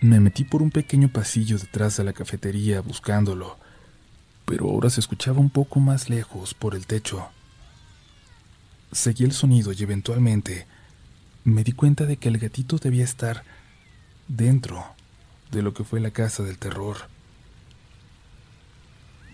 Me 0.02 0.20
metí 0.20 0.44
por 0.44 0.62
un 0.62 0.72
pequeño 0.72 1.08
pasillo 1.08 1.58
detrás 1.58 1.96
de 1.96 2.04
la 2.04 2.12
cafetería 2.12 2.82
buscándolo, 2.82 3.58
pero 4.46 4.70
ahora 4.70 4.90
se 4.90 5.00
escuchaba 5.00 5.40
un 5.40 5.50
poco 5.50 5.80
más 5.80 6.10
lejos 6.10 6.54
por 6.54 6.76
el 6.76 6.86
techo. 6.86 7.30
Seguí 8.92 9.24
el 9.24 9.32
sonido 9.32 9.72
y 9.72 9.82
eventualmente 9.82 10.68
me 11.46 11.64
di 11.64 11.72
cuenta 11.72 12.06
de 12.06 12.18
que 12.18 12.28
el 12.28 12.38
gatito 12.38 12.78
debía 12.78 13.04
estar 13.04 13.44
dentro 14.28 14.86
de 15.52 15.62
lo 15.62 15.74
que 15.74 15.84
fue 15.84 16.00
la 16.00 16.12
casa 16.12 16.44
del 16.44 16.58
terror. 16.58 16.98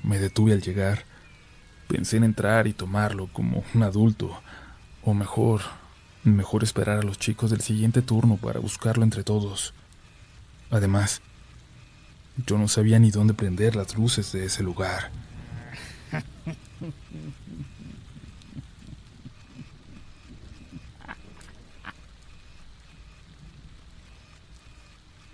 Me 0.04 0.20
detuve 0.20 0.54
al 0.54 0.62
llegar. 0.62 1.06
Pensé 1.88 2.18
en 2.18 2.24
entrar 2.24 2.68
y 2.68 2.74
tomarlo 2.74 3.28
como 3.34 3.64
un 3.74 3.84
adulto, 3.84 4.40
o 5.04 5.14
mejor, 5.14 5.62
mejor 6.24 6.64
esperar 6.64 7.00
a 7.00 7.04
los 7.04 7.18
chicos 7.18 7.50
del 7.50 7.62
siguiente 7.62 8.02
turno 8.02 8.38
para 8.38 8.60
buscarlo 8.60 9.04
entre 9.04 9.24
todos. 9.24 9.74
Además, 10.70 11.22
yo 12.46 12.58
no 12.58 12.68
sabía 12.68 13.00
ni 13.00 13.10
dónde 13.10 13.34
prender 13.34 13.76
las 13.76 13.96
luces 13.96 14.32
de 14.32 14.46
ese 14.46 14.62
lugar. 14.64 15.12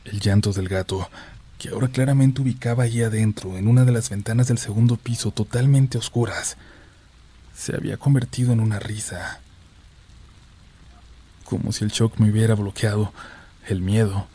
El 0.05 0.19
llanto 0.19 0.53
del 0.53 0.69
gato, 0.69 1.09
que 1.57 1.69
ahora 1.69 1.87
claramente 1.87 2.41
ubicaba 2.41 2.83
ahí 2.83 3.01
adentro, 3.01 3.57
en 3.57 3.67
una 3.67 3.85
de 3.85 3.91
las 3.91 4.09
ventanas 4.09 4.47
del 4.47 4.59
segundo 4.59 4.97
piso 4.97 5.31
totalmente 5.31 5.97
oscuras, 5.97 6.57
se 7.55 7.75
había 7.75 7.97
convertido 7.97 8.53
en 8.53 8.59
una 8.59 8.79
risa. 8.79 9.39
Como 11.43 11.71
si 11.71 11.83
el 11.83 11.91
shock 11.91 12.19
me 12.19 12.29
hubiera 12.29 12.55
bloqueado, 12.55 13.13
el 13.67 13.81
miedo, 13.81 14.27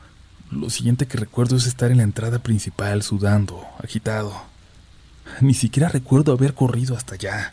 lo 0.50 0.71
siguiente 0.71 1.07
que 1.07 1.19
recuerdo 1.19 1.57
es 1.57 1.67
estar 1.67 1.93
en 1.93 1.99
la 1.99 2.03
entrada 2.03 2.41
principal 2.41 3.03
sudando, 3.03 3.65
agitado. 3.79 4.43
Ni 5.41 5.55
siquiera 5.55 5.89
recuerdo 5.89 6.33
haber 6.33 6.55
corrido 6.55 6.97
hasta 6.97 7.15
allá. 7.15 7.53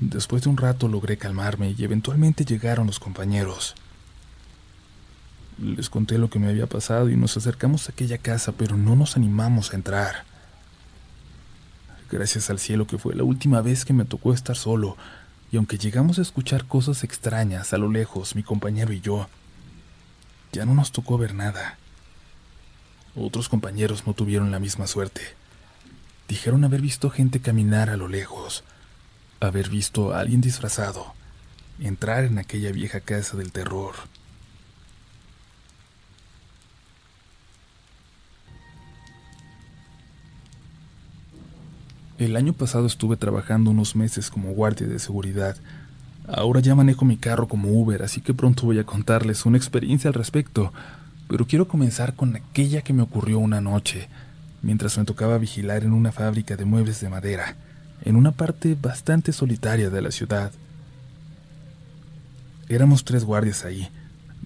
Después 0.00 0.42
de 0.42 0.50
un 0.50 0.58
rato 0.58 0.88
logré 0.88 1.16
calmarme 1.16 1.74
y 1.78 1.84
eventualmente 1.84 2.44
llegaron 2.44 2.86
los 2.86 2.98
compañeros. 2.98 3.74
Les 5.62 5.88
conté 5.88 6.18
lo 6.18 6.28
que 6.28 6.40
me 6.40 6.48
había 6.48 6.66
pasado 6.66 7.08
y 7.08 7.16
nos 7.16 7.36
acercamos 7.36 7.88
a 7.88 7.92
aquella 7.92 8.18
casa, 8.18 8.50
pero 8.50 8.76
no 8.76 8.96
nos 8.96 9.16
animamos 9.16 9.72
a 9.72 9.76
entrar. 9.76 10.24
Gracias 12.10 12.50
al 12.50 12.58
cielo 12.58 12.88
que 12.88 12.98
fue 12.98 13.14
la 13.14 13.22
última 13.22 13.62
vez 13.62 13.84
que 13.84 13.92
me 13.92 14.04
tocó 14.04 14.34
estar 14.34 14.56
solo, 14.56 14.96
y 15.52 15.56
aunque 15.56 15.78
llegamos 15.78 16.18
a 16.18 16.22
escuchar 16.22 16.66
cosas 16.66 17.04
extrañas 17.04 17.72
a 17.72 17.78
lo 17.78 17.88
lejos, 17.88 18.34
mi 18.34 18.42
compañero 18.42 18.92
y 18.92 19.00
yo, 19.00 19.28
ya 20.50 20.66
no 20.66 20.74
nos 20.74 20.90
tocó 20.90 21.16
ver 21.16 21.32
nada. 21.32 21.78
Otros 23.14 23.48
compañeros 23.48 24.04
no 24.04 24.14
tuvieron 24.14 24.50
la 24.50 24.58
misma 24.58 24.88
suerte. 24.88 25.22
Dijeron 26.26 26.64
haber 26.64 26.80
visto 26.80 27.08
gente 27.08 27.38
caminar 27.38 27.88
a 27.88 27.96
lo 27.96 28.08
lejos, 28.08 28.64
haber 29.38 29.68
visto 29.68 30.12
a 30.12 30.18
alguien 30.18 30.40
disfrazado 30.40 31.14
entrar 31.80 32.24
en 32.24 32.38
aquella 32.38 32.72
vieja 32.72 33.00
casa 33.00 33.36
del 33.36 33.52
terror. 33.52 33.94
El 42.22 42.36
año 42.36 42.52
pasado 42.52 42.86
estuve 42.86 43.16
trabajando 43.16 43.70
unos 43.70 43.96
meses 43.96 44.30
como 44.30 44.52
guardia 44.52 44.86
de 44.86 44.98
seguridad 44.98 45.56
Ahora 46.28 46.60
ya 46.60 46.76
manejo 46.76 47.04
mi 47.04 47.16
carro 47.16 47.48
como 47.48 47.68
Uber, 47.68 48.02
así 48.02 48.20
que 48.20 48.32
pronto 48.32 48.64
voy 48.64 48.78
a 48.78 48.84
contarles 48.84 49.44
una 49.44 49.56
experiencia 49.56 50.08
al 50.08 50.14
respecto, 50.14 50.72
pero 51.28 51.46
quiero 51.46 51.66
comenzar 51.66 52.14
con 52.14 52.36
aquella 52.36 52.82
que 52.82 52.92
me 52.92 53.02
ocurrió 53.02 53.40
una 53.40 53.60
noche, 53.60 54.08
mientras 54.62 54.96
me 54.96 55.04
tocaba 55.04 55.38
vigilar 55.38 55.82
en 55.82 55.92
una 55.92 56.12
fábrica 56.12 56.56
de 56.56 56.64
muebles 56.64 57.00
de 57.00 57.08
madera, 57.08 57.56
en 58.04 58.14
una 58.14 58.30
parte 58.30 58.76
bastante 58.80 59.32
solitaria 59.32 59.90
de 59.90 60.00
la 60.00 60.12
ciudad. 60.12 60.52
Éramos 62.68 63.04
tres 63.04 63.24
guardias 63.24 63.64
ahí, 63.64 63.88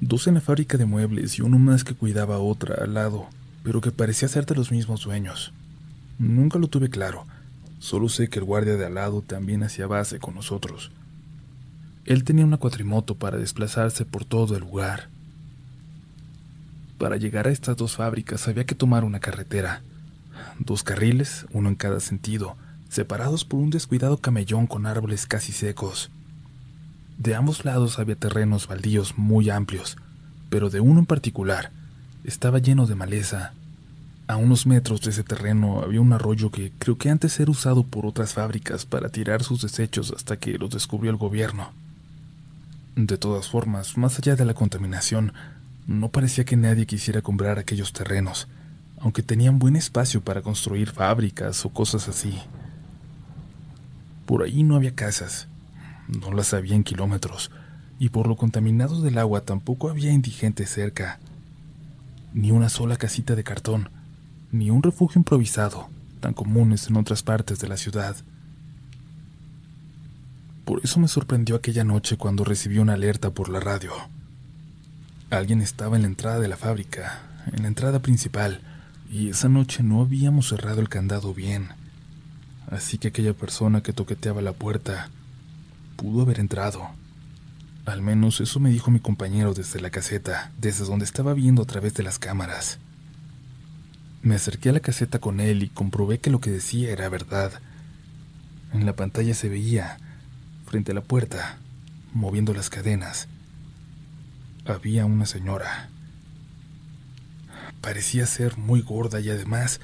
dos 0.00 0.26
en 0.26 0.34
la 0.34 0.40
fábrica 0.40 0.78
de 0.78 0.86
muebles 0.86 1.38
y 1.38 1.42
uno 1.42 1.58
más 1.58 1.84
que 1.84 1.94
cuidaba 1.94 2.36
a 2.36 2.40
otra 2.40 2.82
al 2.82 2.94
lado, 2.94 3.26
pero 3.62 3.82
que 3.82 3.90
parecía 3.90 4.28
ser 4.28 4.46
de 4.46 4.54
los 4.54 4.72
mismos 4.72 5.04
dueños. 5.04 5.52
Nunca 6.18 6.58
lo 6.58 6.68
tuve 6.68 6.88
claro, 6.88 7.26
solo 7.78 8.08
sé 8.08 8.28
que 8.28 8.38
el 8.38 8.44
guardia 8.44 8.76
de 8.76 8.86
al 8.86 8.94
lado 8.94 9.22
también 9.22 9.62
hacía 9.62 9.86
base 9.86 10.18
con 10.18 10.34
nosotros. 10.34 10.90
Él 12.04 12.24
tenía 12.24 12.44
una 12.44 12.56
cuatrimoto 12.56 13.16
para 13.16 13.36
desplazarse 13.36 14.04
por 14.04 14.24
todo 14.24 14.54
el 14.54 14.60
lugar. 14.60 15.08
Para 16.98 17.16
llegar 17.16 17.46
a 17.46 17.50
estas 17.50 17.76
dos 17.76 17.96
fábricas 17.96 18.46
había 18.48 18.64
que 18.64 18.74
tomar 18.74 19.04
una 19.04 19.20
carretera. 19.20 19.82
Dos 20.58 20.82
carriles, 20.82 21.46
uno 21.52 21.68
en 21.68 21.74
cada 21.74 22.00
sentido, 22.00 22.56
separados 22.88 23.44
por 23.44 23.60
un 23.60 23.70
descuidado 23.70 24.18
camellón 24.18 24.66
con 24.66 24.86
árboles 24.86 25.26
casi 25.26 25.52
secos. 25.52 26.10
De 27.18 27.34
ambos 27.34 27.64
lados 27.64 27.98
había 27.98 28.16
terrenos 28.16 28.66
baldíos 28.68 29.18
muy 29.18 29.50
amplios, 29.50 29.96
pero 30.48 30.70
de 30.70 30.80
uno 30.80 31.00
en 31.00 31.06
particular 31.06 31.72
estaba 32.24 32.58
lleno 32.58 32.86
de 32.86 32.94
maleza. 32.94 33.52
A 34.28 34.36
unos 34.36 34.66
metros 34.66 35.00
de 35.02 35.10
ese 35.10 35.22
terreno 35.22 35.82
había 35.82 36.00
un 36.00 36.12
arroyo 36.12 36.50
que 36.50 36.72
creo 36.78 36.98
que 36.98 37.10
antes 37.10 37.38
era 37.38 37.50
usado 37.50 37.84
por 37.84 38.06
otras 38.06 38.34
fábricas 38.34 38.84
para 38.84 39.08
tirar 39.08 39.44
sus 39.44 39.62
desechos 39.62 40.12
hasta 40.16 40.36
que 40.36 40.58
los 40.58 40.70
descubrió 40.70 41.12
el 41.12 41.16
gobierno. 41.16 41.70
De 42.96 43.18
todas 43.18 43.48
formas, 43.48 43.96
más 43.96 44.18
allá 44.18 44.34
de 44.34 44.44
la 44.44 44.54
contaminación, 44.54 45.32
no 45.86 46.08
parecía 46.08 46.44
que 46.44 46.56
nadie 46.56 46.86
quisiera 46.86 47.22
comprar 47.22 47.60
aquellos 47.60 47.92
terrenos, 47.92 48.48
aunque 48.98 49.22
tenían 49.22 49.60
buen 49.60 49.76
espacio 49.76 50.20
para 50.20 50.42
construir 50.42 50.90
fábricas 50.90 51.64
o 51.64 51.68
cosas 51.68 52.08
así. 52.08 52.36
Por 54.24 54.42
ahí 54.42 54.64
no 54.64 54.74
había 54.74 54.96
casas, 54.96 55.46
no 56.08 56.32
las 56.32 56.52
había 56.52 56.74
en 56.74 56.82
kilómetros, 56.82 57.52
y 58.00 58.08
por 58.08 58.26
lo 58.26 58.36
contaminado 58.36 59.00
del 59.02 59.18
agua 59.18 59.42
tampoco 59.42 59.88
había 59.88 60.10
indigentes 60.10 60.70
cerca. 60.70 61.20
Ni 62.34 62.50
una 62.50 62.68
sola 62.68 62.96
casita 62.96 63.36
de 63.36 63.44
cartón, 63.44 63.88
ni 64.52 64.70
un 64.70 64.82
refugio 64.82 65.18
improvisado, 65.18 65.88
tan 66.20 66.34
comunes 66.34 66.88
en 66.88 66.96
otras 66.96 67.22
partes 67.22 67.58
de 67.58 67.68
la 67.68 67.76
ciudad. 67.76 68.16
Por 70.64 70.80
eso 70.82 70.98
me 70.98 71.08
sorprendió 71.08 71.56
aquella 71.56 71.84
noche 71.84 72.16
cuando 72.16 72.44
recibí 72.44 72.78
una 72.78 72.94
alerta 72.94 73.30
por 73.30 73.48
la 73.48 73.60
radio. 73.60 73.92
Alguien 75.30 75.60
estaba 75.60 75.96
en 75.96 76.02
la 76.02 76.08
entrada 76.08 76.40
de 76.40 76.48
la 76.48 76.56
fábrica, 76.56 77.22
en 77.52 77.62
la 77.62 77.68
entrada 77.68 78.00
principal, 78.00 78.60
y 79.10 79.28
esa 79.28 79.48
noche 79.48 79.82
no 79.82 80.00
habíamos 80.00 80.48
cerrado 80.48 80.80
el 80.80 80.88
candado 80.88 81.34
bien. 81.34 81.68
Así 82.68 82.98
que 82.98 83.08
aquella 83.08 83.32
persona 83.32 83.82
que 83.82 83.92
toqueteaba 83.92 84.42
la 84.42 84.52
puerta 84.52 85.08
pudo 85.96 86.22
haber 86.22 86.40
entrado. 86.40 86.90
Al 87.84 88.02
menos 88.02 88.40
eso 88.40 88.58
me 88.58 88.70
dijo 88.70 88.90
mi 88.90 88.98
compañero 88.98 89.54
desde 89.54 89.80
la 89.80 89.90
caseta, 89.90 90.50
desde 90.58 90.84
donde 90.84 91.04
estaba 91.04 91.34
viendo 91.34 91.62
a 91.62 91.66
través 91.66 91.94
de 91.94 92.02
las 92.02 92.18
cámaras. 92.18 92.78
Me 94.26 94.34
acerqué 94.34 94.70
a 94.70 94.72
la 94.72 94.80
caseta 94.80 95.20
con 95.20 95.38
él 95.38 95.62
y 95.62 95.68
comprobé 95.68 96.18
que 96.18 96.30
lo 96.30 96.40
que 96.40 96.50
decía 96.50 96.90
era 96.90 97.08
verdad. 97.08 97.52
En 98.72 98.84
la 98.84 98.96
pantalla 98.96 99.34
se 99.34 99.48
veía 99.48 99.98
frente 100.66 100.90
a 100.90 100.96
la 100.96 101.00
puerta, 101.00 101.58
moviendo 102.12 102.52
las 102.52 102.68
cadenas, 102.68 103.28
había 104.64 105.06
una 105.06 105.26
señora. 105.26 105.90
Parecía 107.80 108.26
ser 108.26 108.58
muy 108.58 108.82
gorda 108.82 109.20
y 109.20 109.30
además 109.30 109.80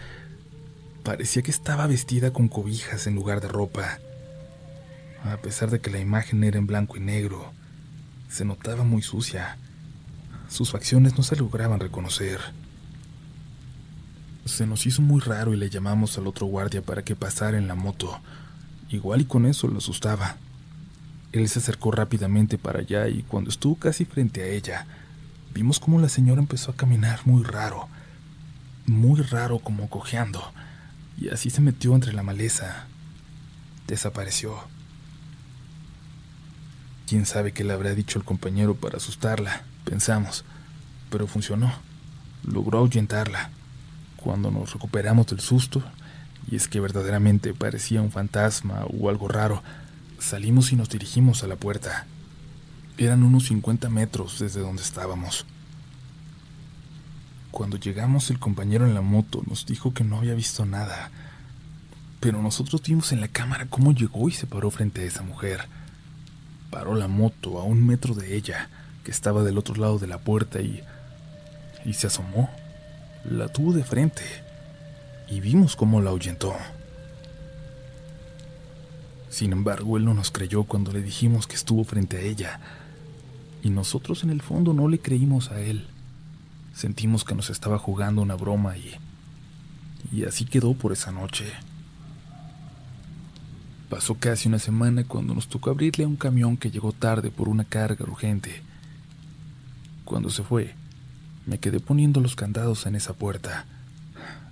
parecía 1.04 1.42
que 1.42 1.52
estaba 1.52 1.86
vestida 1.86 2.32
con 2.32 2.48
cobijas 2.48 3.06
en 3.06 3.14
lugar 3.14 3.42
de 3.42 3.46
ropa. 3.46 4.00
A 5.22 5.36
pesar 5.36 5.70
de 5.70 5.80
que 5.80 5.90
la 5.90 6.00
imagen 6.00 6.42
era 6.42 6.58
en 6.58 6.66
blanco 6.66 6.96
y 6.96 7.00
negro, 7.00 7.52
se 8.28 8.44
notaba 8.44 8.82
muy 8.82 9.02
sucia. 9.02 9.56
Sus 10.48 10.72
facciones 10.72 11.16
no 11.16 11.22
se 11.22 11.36
lograban 11.36 11.78
reconocer. 11.78 12.40
Se 14.44 14.66
nos 14.66 14.86
hizo 14.86 15.02
muy 15.02 15.20
raro 15.20 15.54
y 15.54 15.56
le 15.56 15.70
llamamos 15.70 16.18
al 16.18 16.26
otro 16.26 16.46
guardia 16.46 16.82
para 16.82 17.04
que 17.04 17.14
pasara 17.14 17.58
en 17.58 17.68
la 17.68 17.74
moto. 17.74 18.20
Igual 18.88 19.22
y 19.22 19.24
con 19.24 19.46
eso 19.46 19.68
lo 19.68 19.78
asustaba. 19.78 20.36
Él 21.32 21.48
se 21.48 21.60
acercó 21.60 21.92
rápidamente 21.92 22.58
para 22.58 22.80
allá 22.80 23.08
y 23.08 23.22
cuando 23.22 23.50
estuvo 23.50 23.76
casi 23.76 24.04
frente 24.04 24.42
a 24.42 24.46
ella, 24.46 24.86
vimos 25.54 25.80
como 25.80 25.98
la 25.98 26.08
señora 26.08 26.40
empezó 26.40 26.72
a 26.72 26.76
caminar 26.76 27.20
muy 27.24 27.42
raro, 27.42 27.88
muy 28.86 29.20
raro 29.22 29.58
como 29.58 29.88
cojeando, 29.88 30.52
y 31.16 31.28
así 31.28 31.48
se 31.48 31.62
metió 31.62 31.94
entre 31.94 32.12
la 32.12 32.22
maleza. 32.22 32.86
Desapareció. 33.86 34.58
Quién 37.06 37.24
sabe 37.26 37.52
qué 37.52 37.64
le 37.64 37.72
habrá 37.72 37.94
dicho 37.94 38.18
el 38.18 38.24
compañero 38.24 38.74
para 38.74 38.98
asustarla, 38.98 39.62
pensamos, 39.84 40.44
pero 41.10 41.26
funcionó. 41.26 41.72
Logró 42.44 42.78
ahuyentarla. 42.78 43.50
Cuando 44.22 44.50
nos 44.50 44.72
recuperamos 44.72 45.26
del 45.26 45.40
susto, 45.40 45.82
y 46.50 46.56
es 46.56 46.68
que 46.68 46.80
verdaderamente 46.80 47.54
parecía 47.54 48.02
un 48.02 48.10
fantasma 48.10 48.84
o 48.86 49.08
algo 49.08 49.28
raro, 49.28 49.62
Salimos 50.22 50.70
y 50.70 50.76
nos 50.76 50.88
dirigimos 50.88 51.42
a 51.42 51.48
la 51.48 51.56
puerta. 51.56 52.06
Eran 52.96 53.24
unos 53.24 53.46
50 53.46 53.90
metros 53.90 54.38
desde 54.38 54.60
donde 54.60 54.80
estábamos. 54.80 55.44
Cuando 57.50 57.76
llegamos 57.76 58.30
el 58.30 58.38
compañero 58.38 58.86
en 58.86 58.94
la 58.94 59.00
moto 59.00 59.42
nos 59.48 59.66
dijo 59.66 59.92
que 59.92 60.04
no 60.04 60.18
había 60.18 60.34
visto 60.34 60.64
nada, 60.64 61.10
pero 62.20 62.40
nosotros 62.40 62.82
vimos 62.82 63.10
en 63.10 63.20
la 63.20 63.26
cámara 63.26 63.66
cómo 63.68 63.92
llegó 63.92 64.28
y 64.28 64.32
se 64.32 64.46
paró 64.46 64.70
frente 64.70 65.00
a 65.00 65.06
esa 65.06 65.22
mujer. 65.22 65.66
Paró 66.70 66.94
la 66.94 67.08
moto 67.08 67.58
a 67.58 67.64
un 67.64 67.84
metro 67.84 68.14
de 68.14 68.36
ella, 68.36 68.70
que 69.02 69.10
estaba 69.10 69.42
del 69.42 69.58
otro 69.58 69.74
lado 69.74 69.98
de 69.98 70.06
la 70.06 70.18
puerta 70.18 70.60
y... 70.60 70.82
y 71.84 71.94
se 71.94 72.06
asomó. 72.06 72.48
La 73.30 73.48
tuvo 73.48 73.72
de 73.72 73.84
frente 73.84 74.22
y 75.28 75.40
vimos 75.40 75.76
cómo 75.76 76.00
la 76.00 76.10
ahuyentó. 76.10 76.54
Sin 79.30 79.52
embargo, 79.52 79.96
él 79.96 80.04
no 80.04 80.12
nos 80.12 80.30
creyó 80.30 80.64
cuando 80.64 80.92
le 80.92 81.00
dijimos 81.00 81.46
que 81.46 81.54
estuvo 81.54 81.84
frente 81.84 82.18
a 82.18 82.20
ella, 82.20 82.60
y 83.62 83.70
nosotros 83.70 84.24
en 84.24 84.30
el 84.30 84.42
fondo 84.42 84.74
no 84.74 84.88
le 84.88 84.98
creímos 84.98 85.50
a 85.50 85.60
él. 85.60 85.86
Sentimos 86.74 87.24
que 87.24 87.34
nos 87.34 87.48
estaba 87.48 87.78
jugando 87.78 88.20
una 88.20 88.34
broma 88.34 88.76
y... 88.76 88.90
y 90.12 90.24
así 90.24 90.44
quedó 90.44 90.74
por 90.74 90.92
esa 90.92 91.12
noche. 91.12 91.46
Pasó 93.88 94.16
casi 94.16 94.48
una 94.48 94.58
semana 94.58 95.04
cuando 95.04 95.34
nos 95.34 95.48
tocó 95.48 95.70
abrirle 95.70 96.04
a 96.04 96.08
un 96.08 96.16
camión 96.16 96.56
que 96.56 96.70
llegó 96.70 96.92
tarde 96.92 97.30
por 97.30 97.48
una 97.48 97.64
carga 97.64 98.04
urgente. 98.04 98.62
Cuando 100.04 100.28
se 100.28 100.42
fue, 100.42 100.74
me 101.46 101.58
quedé 101.58 101.80
poniendo 101.80 102.20
los 102.20 102.36
candados 102.36 102.86
en 102.86 102.94
esa 102.94 103.14
puerta, 103.14 103.66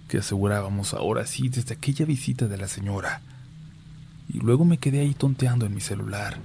que 0.09 0.19
asegurábamos 0.19 0.95
ahora 0.95 1.27
sí 1.27 1.49
desde 1.49 1.75
aquella 1.75 2.05
visita 2.05 2.49
de 2.49 2.57
la 2.57 2.69
señora. 2.69 3.23
Y 4.29 4.39
luego 4.41 4.65
me 4.65 4.79
quedé 4.79 5.01
ahí 5.01 5.15
tonteando 5.15 5.67
en 5.67 5.75
mi 5.75 5.81
celular. 5.81 6.39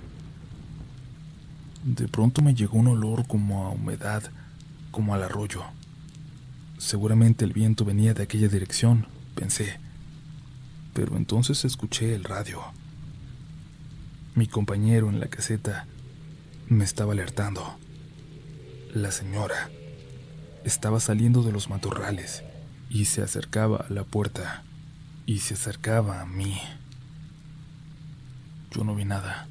De 1.83 2.07
pronto 2.07 2.41
me 2.41 2.53
llegó 2.53 2.77
un 2.79 2.87
olor 2.87 3.27
como 3.27 3.65
a 3.65 3.69
humedad 3.69 4.23
como 4.91 5.13
al 5.13 5.23
arroyo. 5.23 5.63
Seguramente 6.77 7.43
el 7.45 7.53
viento 7.53 7.85
venía 7.85 8.13
de 8.13 8.23
aquella 8.23 8.47
dirección, 8.47 9.07
pensé. 9.35 9.79
Pero 10.93 11.17
entonces 11.17 11.65
escuché 11.65 12.15
el 12.15 12.23
radio. 12.23 12.61
Mi 14.35 14.47
compañero 14.47 15.09
en 15.09 15.19
la 15.19 15.27
caseta 15.27 15.85
me 16.69 16.83
estaba 16.83 17.13
alertando. 17.13 17.77
La 18.93 19.11
señora 19.11 19.69
estaba 20.65 20.99
saliendo 20.99 21.43
de 21.43 21.51
los 21.51 21.69
matorrales 21.69 22.43
y 22.89 23.05
se 23.05 23.21
acercaba 23.21 23.85
a 23.87 23.93
la 23.93 24.03
puerta 24.03 24.63
y 25.27 25.39
se 25.39 25.53
acercaba 25.53 26.21
a 26.21 26.25
mí. 26.25 26.57
Yo 28.71 28.83
no 28.83 28.95
vi 28.95 29.05
nada, 29.05 29.47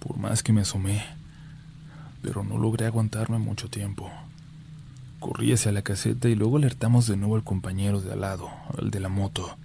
por 0.00 0.18
más 0.18 0.42
que 0.42 0.52
me 0.52 0.62
asomé, 0.62 1.04
pero 2.20 2.42
no 2.42 2.58
logré 2.58 2.86
aguantarme 2.86 3.38
mucho 3.38 3.70
tiempo. 3.70 4.10
Corrí 5.20 5.52
hacia 5.52 5.70
la 5.70 5.82
caseta 5.82 6.28
y 6.28 6.34
luego 6.34 6.56
alertamos 6.56 7.06
de 7.06 7.16
nuevo 7.16 7.36
al 7.36 7.44
compañero 7.44 8.00
de 8.00 8.12
al 8.12 8.20
lado, 8.20 8.50
al 8.76 8.90
de 8.90 9.00
la 9.00 9.08
moto. 9.08 9.56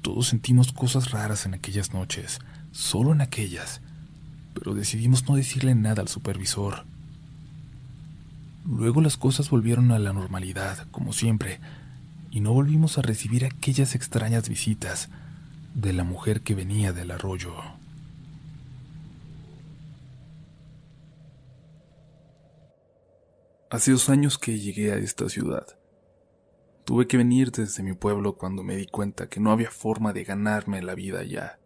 Todos 0.00 0.28
sentimos 0.28 0.72
cosas 0.72 1.10
raras 1.10 1.44
en 1.44 1.54
aquellas 1.54 1.92
noches, 1.92 2.38
solo 2.72 3.12
en 3.12 3.20
aquellas, 3.20 3.82
pero 4.54 4.74
decidimos 4.74 5.28
no 5.28 5.36
decirle 5.36 5.74
nada 5.74 6.00
al 6.00 6.08
supervisor. 6.08 6.84
Luego 8.68 9.00
las 9.00 9.16
cosas 9.16 9.48
volvieron 9.48 9.92
a 9.92 9.98
la 9.98 10.12
normalidad, 10.12 10.86
como 10.90 11.14
siempre, 11.14 11.58
y 12.30 12.40
no 12.40 12.52
volvimos 12.52 12.98
a 12.98 13.02
recibir 13.02 13.46
aquellas 13.46 13.94
extrañas 13.94 14.46
visitas 14.46 15.08
de 15.74 15.94
la 15.94 16.04
mujer 16.04 16.42
que 16.42 16.54
venía 16.54 16.92
del 16.92 17.10
arroyo. 17.10 17.54
Hace 23.70 23.92
dos 23.92 24.10
años 24.10 24.36
que 24.36 24.58
llegué 24.58 24.92
a 24.92 24.96
esta 24.96 25.30
ciudad. 25.30 25.66
Tuve 26.84 27.06
que 27.06 27.16
venir 27.16 27.50
desde 27.50 27.82
mi 27.82 27.94
pueblo 27.94 28.36
cuando 28.36 28.62
me 28.62 28.76
di 28.76 28.86
cuenta 28.86 29.30
que 29.30 29.40
no 29.40 29.50
había 29.50 29.70
forma 29.70 30.12
de 30.12 30.24
ganarme 30.24 30.82
la 30.82 30.94
vida 30.94 31.22
ya. 31.24 31.58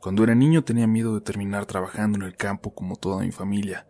Cuando 0.00 0.24
era 0.24 0.34
niño 0.34 0.64
tenía 0.64 0.86
miedo 0.86 1.14
de 1.14 1.20
terminar 1.20 1.66
trabajando 1.66 2.16
en 2.16 2.24
el 2.24 2.36
campo 2.36 2.74
como 2.74 2.96
toda 2.96 3.22
mi 3.22 3.30
familia, 3.30 3.86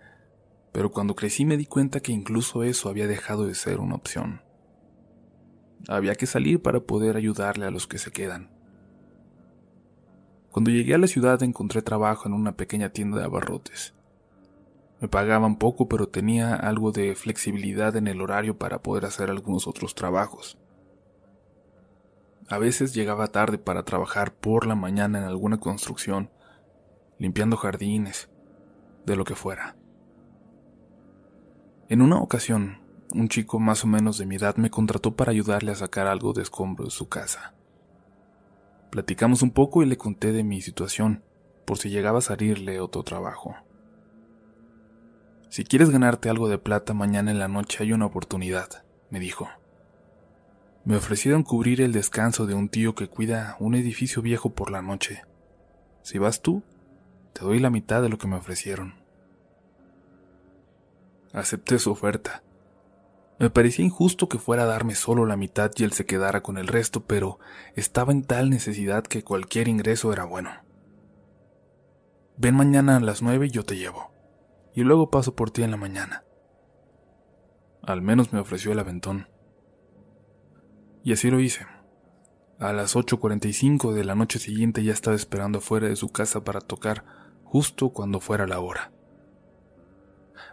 pero 0.77 0.91
cuando 0.91 1.17
crecí 1.17 1.47
me 1.47 1.57
di 1.57 1.65
cuenta 1.65 2.01
que 2.01 2.13
incluso 2.13 2.63
eso 2.63 2.91
había 2.91 3.07
dejado 3.07 3.47
de 3.47 3.55
ser 3.55 3.81
una 3.81 3.95
opción. 3.95 4.43
Había 5.89 6.17
que 6.17 6.27
salir 6.27 6.61
para 6.61 6.81
poder 6.81 7.17
ayudarle 7.17 7.65
a 7.65 7.71
los 7.71 7.87
que 7.87 7.97
se 7.97 8.11
quedan. 8.11 8.51
Cuando 10.51 10.71
llegué 10.71 10.93
a 10.93 10.99
la 10.99 11.07
ciudad 11.07 11.43
encontré 11.43 11.81
trabajo 11.81 12.29
en 12.29 12.35
una 12.35 12.59
pequeña 12.59 12.91
tienda 12.91 13.17
de 13.17 13.25
abarrotes. 13.25 13.95
Me 15.01 15.09
pagaban 15.09 15.57
poco, 15.57 15.89
pero 15.89 16.11
tenía 16.11 16.55
algo 16.55 16.93
de 16.93 17.15
flexibilidad 17.15 17.97
en 17.97 18.07
el 18.07 18.21
horario 18.21 18.59
para 18.59 18.83
poder 18.83 19.07
hacer 19.07 19.31
algunos 19.31 19.67
otros 19.67 19.95
trabajos. 19.95 20.59
A 22.51 22.59
veces 22.59 22.93
llegaba 22.93 23.29
tarde 23.29 23.57
para 23.57 23.85
trabajar 23.85 24.35
por 24.35 24.67
la 24.67 24.75
mañana 24.75 25.21
en 25.21 25.25
alguna 25.25 25.57
construcción, 25.57 26.29
limpiando 27.17 27.57
jardines, 27.57 28.29
de 29.07 29.17
lo 29.17 29.25
que 29.25 29.35
fuera. 29.35 29.76
En 31.89 32.03
una 32.03 32.19
ocasión, 32.19 32.81
un 33.15 33.29
chico 33.29 33.61
más 33.61 33.85
o 33.85 33.87
menos 33.87 34.19
de 34.19 34.27
mi 34.27 34.35
edad 34.35 34.57
me 34.57 34.71
contrató 34.71 35.15
para 35.15 35.31
ayudarle 35.31 35.71
a 35.71 35.77
sacar 35.77 36.09
algo 36.09 36.33
de 36.33 36.43
escombro 36.43 36.87
de 36.87 36.91
su 36.91 37.09
casa. 37.09 37.55
Platicamos 38.91 39.43
un 39.43 39.53
poco 39.53 39.85
y 39.85 39.87
le 39.87 39.97
conté 39.97 40.33
de 40.33 40.43
mi 40.43 40.61
situación, 40.61 41.23
por 41.65 41.79
si 41.79 41.91
llegaba 41.91 42.19
a 42.19 42.23
salirle 42.23 42.81
otro 42.81 43.05
trabajo. 43.05 43.55
Si 45.49 45.63
quieres 45.63 45.91
ganarte 45.91 46.29
algo 46.29 46.49
de 46.49 46.59
plata 46.59 46.93
mañana 46.93 47.31
en 47.31 47.39
la 47.39 47.47
noche 47.47 47.85
hay 47.85 47.93
una 47.93 48.07
oportunidad, 48.07 48.85
me 49.11 49.21
dijo. 49.21 49.49
Me 50.85 50.97
ofrecieron 50.97 51.45
cubrir 51.45 51.81
el 51.81 51.93
descanso 51.93 52.47
de 52.47 52.55
un 52.55 52.69
tío 52.69 52.97
que 52.97 53.07
cuida 53.07 53.57
un 53.61 53.77
edificio 53.77 54.23
viejo 54.23 54.51
por 54.51 54.73
la 54.73 54.83
noche. 54.83 55.23
Si 56.03 56.19
vas 56.19 56.43
tú, 56.43 56.65
te 57.33 57.43
doy 57.43 57.61
la 57.61 57.71
mitad 57.71 58.03
de 58.03 58.09
lo 58.09 58.19
que 58.19 58.27
me 58.27 58.37
ofrecieron. 58.37 59.06
Acepté 61.37 61.79
su 61.79 61.91
oferta. 61.91 62.43
Me 63.39 63.51
parecía 63.51 63.85
injusto 63.85 64.27
que 64.27 64.39
fuera 64.39 64.63
a 64.63 64.67
darme 64.67 64.95
solo 64.95 65.27
la 65.27 65.37
mitad 65.37 65.71
y 65.77 65.85
él 65.85 65.93
se 65.93 66.07
quedara 66.07 66.43
con 66.43 66.57
el 66.57 66.67
resto, 66.67 67.05
pero 67.05 67.39
estaba 67.75 68.13
en 68.13 68.25
tal 68.25 68.49
necesidad 68.49 69.05
que 69.05 69.23
cualquier 69.23 69.69
ingreso 69.69 70.15
era 70.15 70.25
bueno. 70.25 70.49
Ven 72.39 72.55
mañana 72.55 72.97
a 72.97 73.01
las 73.01 73.21
nueve 73.21 73.49
y 73.49 73.51
yo 73.51 73.65
te 73.67 73.77
llevo 73.77 74.15
y 74.75 74.83
luego 74.83 75.11
paso 75.11 75.37
por 75.37 75.51
ti 75.51 75.63
en 75.63 75.73
la 75.73 75.77
mañana. 75.77 76.25
Al 77.83 78.01
menos 78.01 78.33
me 78.33 78.41
ofreció 78.41 78.73
el 78.73 78.79
aventón. 78.79 79.29
Y 81.05 81.13
así 81.13 81.31
lo 81.31 81.39
hice. 81.39 81.67
A 82.59 82.73
las 82.73 82.97
8.45 82.97 83.93
de 83.93 84.05
la 84.05 84.15
noche 84.15 84.39
siguiente 84.39 84.83
ya 84.83 84.95
estaba 84.95 85.15
esperando 85.15 85.59
afuera 85.59 85.87
de 85.87 85.97
su 85.97 86.09
casa 86.09 86.45
para 86.45 86.63
tocar 86.63 87.05
justo 87.45 87.91
cuando 87.91 88.21
fuera 88.21 88.47
la 88.47 88.59
hora. 88.59 88.96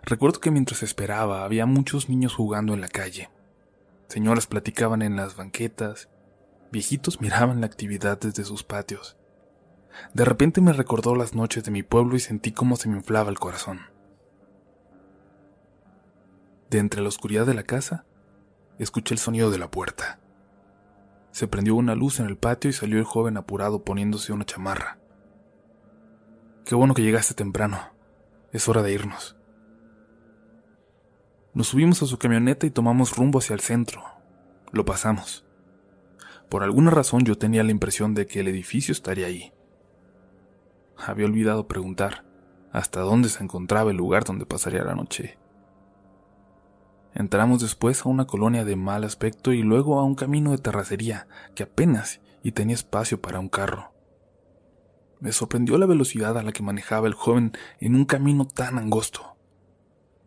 Recuerdo 0.04 0.40
que 0.40 0.52
mientras 0.52 0.84
esperaba 0.84 1.44
había 1.44 1.66
muchos 1.66 2.10
niños 2.10 2.34
jugando 2.34 2.74
en 2.74 2.82
la 2.82 2.88
calle. 2.88 3.30
Señoras 4.08 4.48
platicaban 4.48 5.02
en 5.02 5.16
las 5.16 5.36
banquetas, 5.36 6.10
viejitos 6.72 7.22
miraban 7.22 7.62
la 7.62 7.68
actividad 7.68 8.20
desde 8.20 8.44
sus 8.44 8.64
patios. 8.64 9.18
De 10.14 10.26
repente 10.26 10.62
me 10.62 10.74
recordó 10.74 11.16
las 11.16 11.34
noches 11.34 11.64
de 11.64 11.72
mi 11.72 11.84
pueblo 11.84 12.16
y 12.16 12.20
sentí 12.20 12.52
cómo 12.52 12.76
se 12.76 12.90
me 12.90 12.98
inflaba 12.98 13.30
el 13.30 13.40
corazón. 13.40 13.82
De 16.70 16.80
entre 16.80 17.02
la 17.02 17.10
oscuridad 17.10 17.46
de 17.46 17.54
la 17.54 17.64
casa, 17.64 18.06
escuché 18.80 19.14
el 19.14 19.20
sonido 19.20 19.52
de 19.52 19.60
la 19.60 19.70
puerta. 19.70 20.20
Se 21.32 21.48
prendió 21.48 21.76
una 21.76 21.96
luz 21.96 22.20
en 22.20 22.28
el 22.28 22.38
patio 22.38 22.70
y 22.70 22.74
salió 22.74 23.00
el 23.00 23.06
joven 23.06 23.38
apurado 23.38 23.84
poniéndose 23.84 24.34
una 24.34 24.46
chamarra. 24.46 25.00
Qué 26.66 26.76
bueno 26.76 26.94
que 26.94 27.02
llegaste 27.02 27.34
temprano. 27.34 27.80
Es 28.52 28.68
hora 28.68 28.84
de 28.84 28.94
irnos. 28.94 29.36
Nos 31.54 31.68
subimos 31.68 32.02
a 32.02 32.08
su 32.08 32.18
camioneta 32.18 32.66
y 32.66 32.72
tomamos 32.72 33.16
rumbo 33.16 33.38
hacia 33.38 33.54
el 33.54 33.60
centro. 33.60 34.04
Lo 34.72 34.86
pasamos. 34.86 35.46
Por 36.50 36.64
alguna 36.64 36.90
razón 36.90 37.26
yo 37.26 37.38
tenía 37.38 37.64
la 37.64 37.72
impresión 37.72 38.16
de 38.16 38.26
que 38.26 38.40
el 38.40 38.48
edificio 38.48 38.92
estaría 38.92 39.28
ahí. 39.28 39.54
Había 40.98 41.28
olvidado 41.28 41.68
preguntar 41.68 42.26
hasta 42.72 43.02
dónde 43.02 43.30
se 43.30 43.44
encontraba 43.44 43.92
el 43.92 43.98
lugar 43.98 44.24
donde 44.24 44.48
pasaría 44.48 44.84
la 44.84 44.96
noche. 44.96 45.38
Entramos 47.14 47.62
después 47.62 48.04
a 48.04 48.10
una 48.10 48.26
colonia 48.26 48.66
de 48.66 48.76
mal 48.76 49.04
aspecto 49.04 49.54
y 49.54 49.62
luego 49.62 50.00
a 50.00 50.04
un 50.04 50.16
camino 50.16 50.52
de 50.52 50.58
terracería 50.58 51.28
que 51.54 51.64
apenas 51.64 52.20
y 52.42 52.54
tenía 52.54 52.74
espacio 52.74 53.22
para 53.22 53.40
un 53.40 53.50
carro. 53.50 53.94
Me 55.20 55.32
sorprendió 55.32 55.78
la 55.78 55.86
velocidad 55.86 56.36
a 56.36 56.42
la 56.42 56.52
que 56.52 56.64
manejaba 56.64 57.08
el 57.08 57.14
joven 57.14 57.54
en 57.80 57.96
un 57.96 58.06
camino 58.06 58.48
tan 58.48 58.80
angosto. 58.80 59.38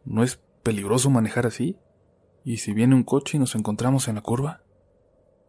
¿No 0.05 0.23
es 0.23 0.41
peligroso 0.67 1.11
manejar 1.11 1.47
así? 1.47 1.79
¿Y 2.43 2.57
si 2.57 2.73
viene 2.73 2.97
un 2.97 3.05
coche 3.05 3.37
y 3.37 3.39
nos 3.39 3.55
encontramos 3.55 4.09
en 4.09 4.17
la 4.17 4.21
curva? 4.21 4.65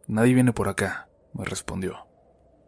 Nadie 0.06 0.32
viene 0.32 0.52
por 0.52 0.68
acá, 0.68 1.08
me 1.34 1.44
respondió. 1.44 2.06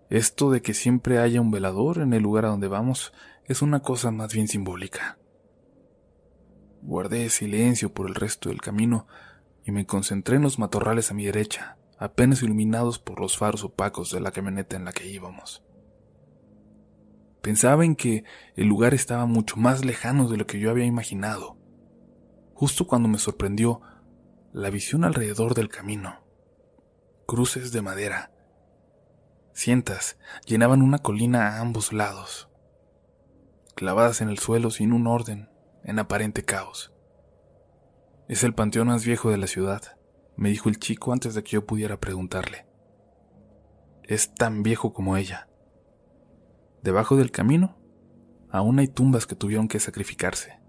Esto 0.08 0.50
de 0.50 0.60
que 0.60 0.74
siempre 0.74 1.20
haya 1.20 1.40
un 1.40 1.52
velador 1.52 1.98
en 1.98 2.12
el 2.12 2.24
lugar 2.24 2.46
a 2.46 2.48
donde 2.48 2.66
vamos 2.66 3.12
es 3.44 3.62
una 3.62 3.82
cosa 3.82 4.10
más 4.10 4.34
bien 4.34 4.48
simbólica. 4.48 5.16
Guardé 6.82 7.30
silencio 7.30 7.94
por 7.94 8.08
el 8.08 8.16
resto 8.16 8.48
del 8.48 8.60
camino, 8.60 9.06
y 9.64 9.70
me 9.70 9.86
concentré 9.86 10.34
en 10.34 10.42
los 10.42 10.58
matorrales 10.58 11.12
a 11.12 11.14
mi 11.14 11.26
derecha, 11.26 11.76
apenas 11.98 12.42
iluminados 12.42 12.98
por 12.98 13.20
los 13.20 13.38
faros 13.38 13.62
opacos 13.62 14.10
de 14.10 14.18
la 14.18 14.32
camioneta 14.32 14.74
en 14.74 14.86
la 14.86 14.92
que 14.92 15.08
íbamos. 15.08 15.62
Pensaba 17.42 17.84
en 17.84 17.94
que 17.94 18.24
el 18.56 18.66
lugar 18.66 18.92
estaba 18.92 19.26
mucho 19.26 19.56
más 19.56 19.84
lejano 19.84 20.26
de 20.28 20.36
lo 20.36 20.48
que 20.48 20.58
yo 20.58 20.72
había 20.72 20.84
imaginado, 20.84 21.59
justo 22.60 22.86
cuando 22.86 23.08
me 23.08 23.16
sorprendió 23.16 23.80
la 24.52 24.68
visión 24.68 25.04
alrededor 25.04 25.54
del 25.54 25.70
camino. 25.70 26.20
Cruces 27.26 27.72
de 27.72 27.80
madera. 27.80 28.32
Cientas 29.54 30.18
llenaban 30.44 30.82
una 30.82 30.98
colina 30.98 31.56
a 31.56 31.60
ambos 31.60 31.94
lados, 31.94 32.50
clavadas 33.74 34.20
en 34.20 34.28
el 34.28 34.38
suelo 34.38 34.70
sin 34.70 34.92
un 34.92 35.06
orden, 35.06 35.48
en 35.84 36.00
aparente 36.00 36.44
caos. 36.44 36.92
Es 38.28 38.44
el 38.44 38.52
panteón 38.52 38.88
más 38.88 39.06
viejo 39.06 39.30
de 39.30 39.38
la 39.38 39.46
ciudad, 39.46 39.96
me 40.36 40.50
dijo 40.50 40.68
el 40.68 40.78
chico 40.78 41.14
antes 41.14 41.34
de 41.34 41.42
que 41.42 41.52
yo 41.52 41.64
pudiera 41.64 41.98
preguntarle. 41.98 42.66
Es 44.02 44.34
tan 44.34 44.62
viejo 44.62 44.92
como 44.92 45.16
ella. 45.16 45.48
Debajo 46.82 47.16
del 47.16 47.30
camino, 47.30 47.78
aún 48.50 48.80
hay 48.80 48.88
tumbas 48.88 49.26
que 49.26 49.34
tuvieron 49.34 49.66
que 49.66 49.80
sacrificarse. 49.80 50.59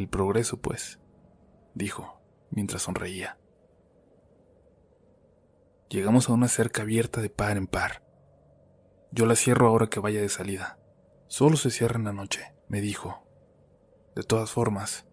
El 0.00 0.08
progreso, 0.08 0.62
pues, 0.62 0.98
dijo, 1.74 2.22
mientras 2.48 2.80
sonreía. 2.80 3.38
Llegamos 5.90 6.30
a 6.30 6.32
una 6.32 6.48
cerca 6.48 6.80
abierta 6.80 7.20
de 7.20 7.28
par 7.28 7.58
en 7.58 7.66
par. 7.66 8.02
Yo 9.12 9.26
la 9.26 9.36
cierro 9.36 9.66
ahora 9.66 9.88
que 9.90 10.00
vaya 10.00 10.22
de 10.22 10.30
salida. 10.30 10.78
Solo 11.26 11.58
se 11.58 11.70
cierra 11.70 11.98
en 11.98 12.04
la 12.04 12.14
noche, 12.14 12.54
me 12.66 12.80
dijo. 12.80 13.26
De 14.16 14.22
todas 14.22 14.50
formas, 14.50 15.06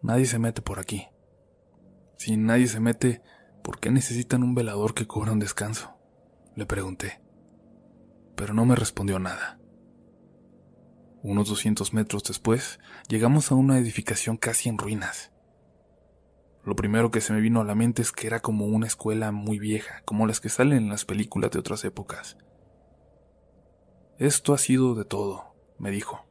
nadie 0.00 0.24
se 0.24 0.38
mete 0.38 0.62
por 0.62 0.78
aquí. 0.78 1.08
Si 2.16 2.38
nadie 2.38 2.68
se 2.68 2.80
mete, 2.80 3.22
¿por 3.62 3.80
qué 3.80 3.90
necesitan 3.90 4.42
un 4.42 4.54
velador 4.54 4.94
que 4.94 5.06
cobra 5.06 5.32
un 5.32 5.40
descanso? 5.40 5.94
Le 6.54 6.64
pregunté. 6.64 7.20
Pero 8.34 8.54
no 8.54 8.64
me 8.64 8.76
respondió 8.76 9.18
nada. 9.18 9.60
Unos 11.28 11.48
200 11.48 11.92
metros 11.92 12.22
después, 12.22 12.78
llegamos 13.08 13.50
a 13.50 13.56
una 13.56 13.78
edificación 13.78 14.36
casi 14.36 14.68
en 14.68 14.78
ruinas. 14.78 15.32
Lo 16.64 16.76
primero 16.76 17.10
que 17.10 17.20
se 17.20 17.32
me 17.32 17.40
vino 17.40 17.60
a 17.60 17.64
la 17.64 17.74
mente 17.74 18.00
es 18.02 18.12
que 18.12 18.28
era 18.28 18.38
como 18.38 18.66
una 18.66 18.86
escuela 18.86 19.32
muy 19.32 19.58
vieja, 19.58 20.02
como 20.04 20.28
las 20.28 20.40
que 20.40 20.48
salen 20.48 20.78
en 20.78 20.88
las 20.88 21.04
películas 21.04 21.50
de 21.50 21.58
otras 21.58 21.84
épocas. 21.84 22.36
Esto 24.18 24.54
ha 24.54 24.58
sido 24.58 24.94
de 24.94 25.04
todo, 25.04 25.56
me 25.80 25.90
dijo. 25.90 26.24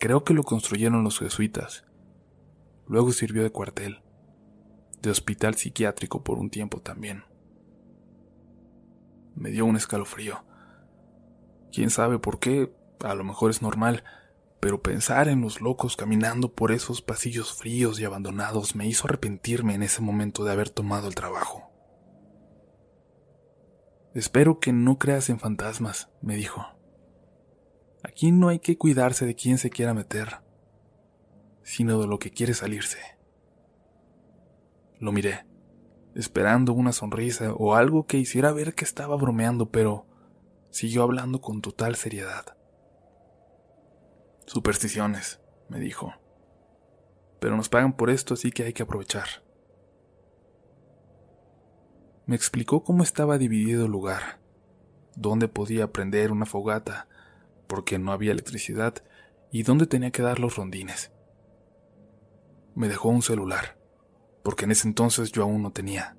Creo 0.00 0.24
que 0.24 0.34
lo 0.34 0.42
construyeron 0.42 1.04
los 1.04 1.20
jesuitas. 1.20 1.84
Luego 2.88 3.12
sirvió 3.12 3.44
de 3.44 3.52
cuartel 3.52 4.02
de 5.00 5.10
hospital 5.10 5.54
psiquiátrico 5.54 6.24
por 6.24 6.38
un 6.38 6.50
tiempo 6.50 6.80
también. 6.80 7.22
Me 9.36 9.50
dio 9.50 9.64
un 9.64 9.76
escalofrío. 9.76 10.44
Quién 11.72 11.90
sabe 11.90 12.18
por 12.18 12.40
qué, 12.40 12.72
a 13.04 13.14
lo 13.14 13.24
mejor 13.24 13.50
es 13.50 13.62
normal, 13.62 14.04
pero 14.60 14.82
pensar 14.82 15.28
en 15.28 15.40
los 15.40 15.60
locos 15.60 15.96
caminando 15.96 16.52
por 16.52 16.72
esos 16.72 17.00
pasillos 17.00 17.52
fríos 17.52 18.00
y 18.00 18.04
abandonados 18.04 18.74
me 18.74 18.86
hizo 18.86 19.06
arrepentirme 19.06 19.74
en 19.74 19.82
ese 19.82 20.02
momento 20.02 20.44
de 20.44 20.52
haber 20.52 20.70
tomado 20.70 21.08
el 21.08 21.14
trabajo. 21.14 21.70
Espero 24.14 24.58
que 24.58 24.72
no 24.72 24.98
creas 24.98 25.30
en 25.30 25.38
fantasmas, 25.38 26.08
me 26.22 26.34
dijo. 26.34 26.66
Aquí 28.02 28.32
no 28.32 28.48
hay 28.48 28.58
que 28.58 28.76
cuidarse 28.76 29.26
de 29.26 29.34
quién 29.34 29.58
se 29.58 29.70
quiera 29.70 29.94
meter, 29.94 30.40
sino 31.62 32.00
de 32.00 32.08
lo 32.08 32.18
que 32.18 32.30
quiere 32.30 32.54
salirse. 32.54 32.98
Lo 34.98 35.12
miré, 35.12 35.46
esperando 36.16 36.72
una 36.72 36.92
sonrisa 36.92 37.52
o 37.52 37.74
algo 37.76 38.06
que 38.06 38.18
hiciera 38.18 38.50
ver 38.50 38.74
que 38.74 38.84
estaba 38.84 39.14
bromeando, 39.14 39.70
pero 39.70 40.06
siguió 40.70 41.04
hablando 41.04 41.40
con 41.40 41.60
total 41.60 41.94
seriedad. 41.94 42.57
Supersticiones, 44.48 45.40
me 45.68 45.78
dijo. 45.78 46.12
Pero 47.38 47.56
nos 47.56 47.68
pagan 47.68 47.92
por 47.92 48.10
esto, 48.10 48.34
así 48.34 48.50
que 48.50 48.64
hay 48.64 48.72
que 48.72 48.82
aprovechar. 48.82 49.28
Me 52.26 52.34
explicó 52.34 52.82
cómo 52.82 53.04
estaba 53.04 53.38
dividido 53.38 53.86
el 53.86 53.92
lugar, 53.92 54.40
dónde 55.14 55.46
podía 55.46 55.92
prender 55.92 56.32
una 56.32 56.46
fogata, 56.46 57.06
porque 57.68 58.00
no 58.00 58.10
había 58.10 58.32
electricidad, 58.32 59.04
y 59.52 59.62
dónde 59.62 59.86
tenía 59.86 60.10
que 60.10 60.22
dar 60.22 60.40
los 60.40 60.56
rondines. 60.56 61.12
Me 62.74 62.88
dejó 62.88 63.08
un 63.08 63.22
celular 63.22 63.78
porque 64.48 64.64
en 64.64 64.70
ese 64.70 64.88
entonces 64.88 65.30
yo 65.30 65.42
aún 65.42 65.62
no 65.62 65.72
tenía. 65.72 66.16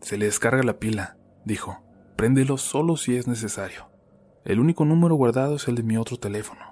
Se 0.00 0.16
le 0.16 0.24
descarga 0.24 0.62
la 0.62 0.78
pila, 0.78 1.18
dijo. 1.44 1.82
Préndelo 2.16 2.56
solo 2.56 2.96
si 2.96 3.16
es 3.16 3.28
necesario. 3.28 3.90
El 4.46 4.60
único 4.60 4.86
número 4.86 5.14
guardado 5.14 5.56
es 5.56 5.68
el 5.68 5.74
de 5.74 5.82
mi 5.82 5.98
otro 5.98 6.16
teléfono, 6.16 6.69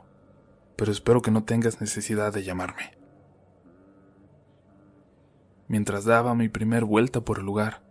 pero 0.78 0.92
espero 0.92 1.20
que 1.22 1.32
no 1.32 1.42
tengas 1.42 1.80
necesidad 1.80 2.32
de 2.32 2.44
llamarme. 2.44 2.96
Mientras 5.66 6.04
daba 6.04 6.36
mi 6.36 6.48
primer 6.48 6.84
vuelta 6.84 7.20
por 7.20 7.40
el 7.40 7.44
lugar, 7.44 7.82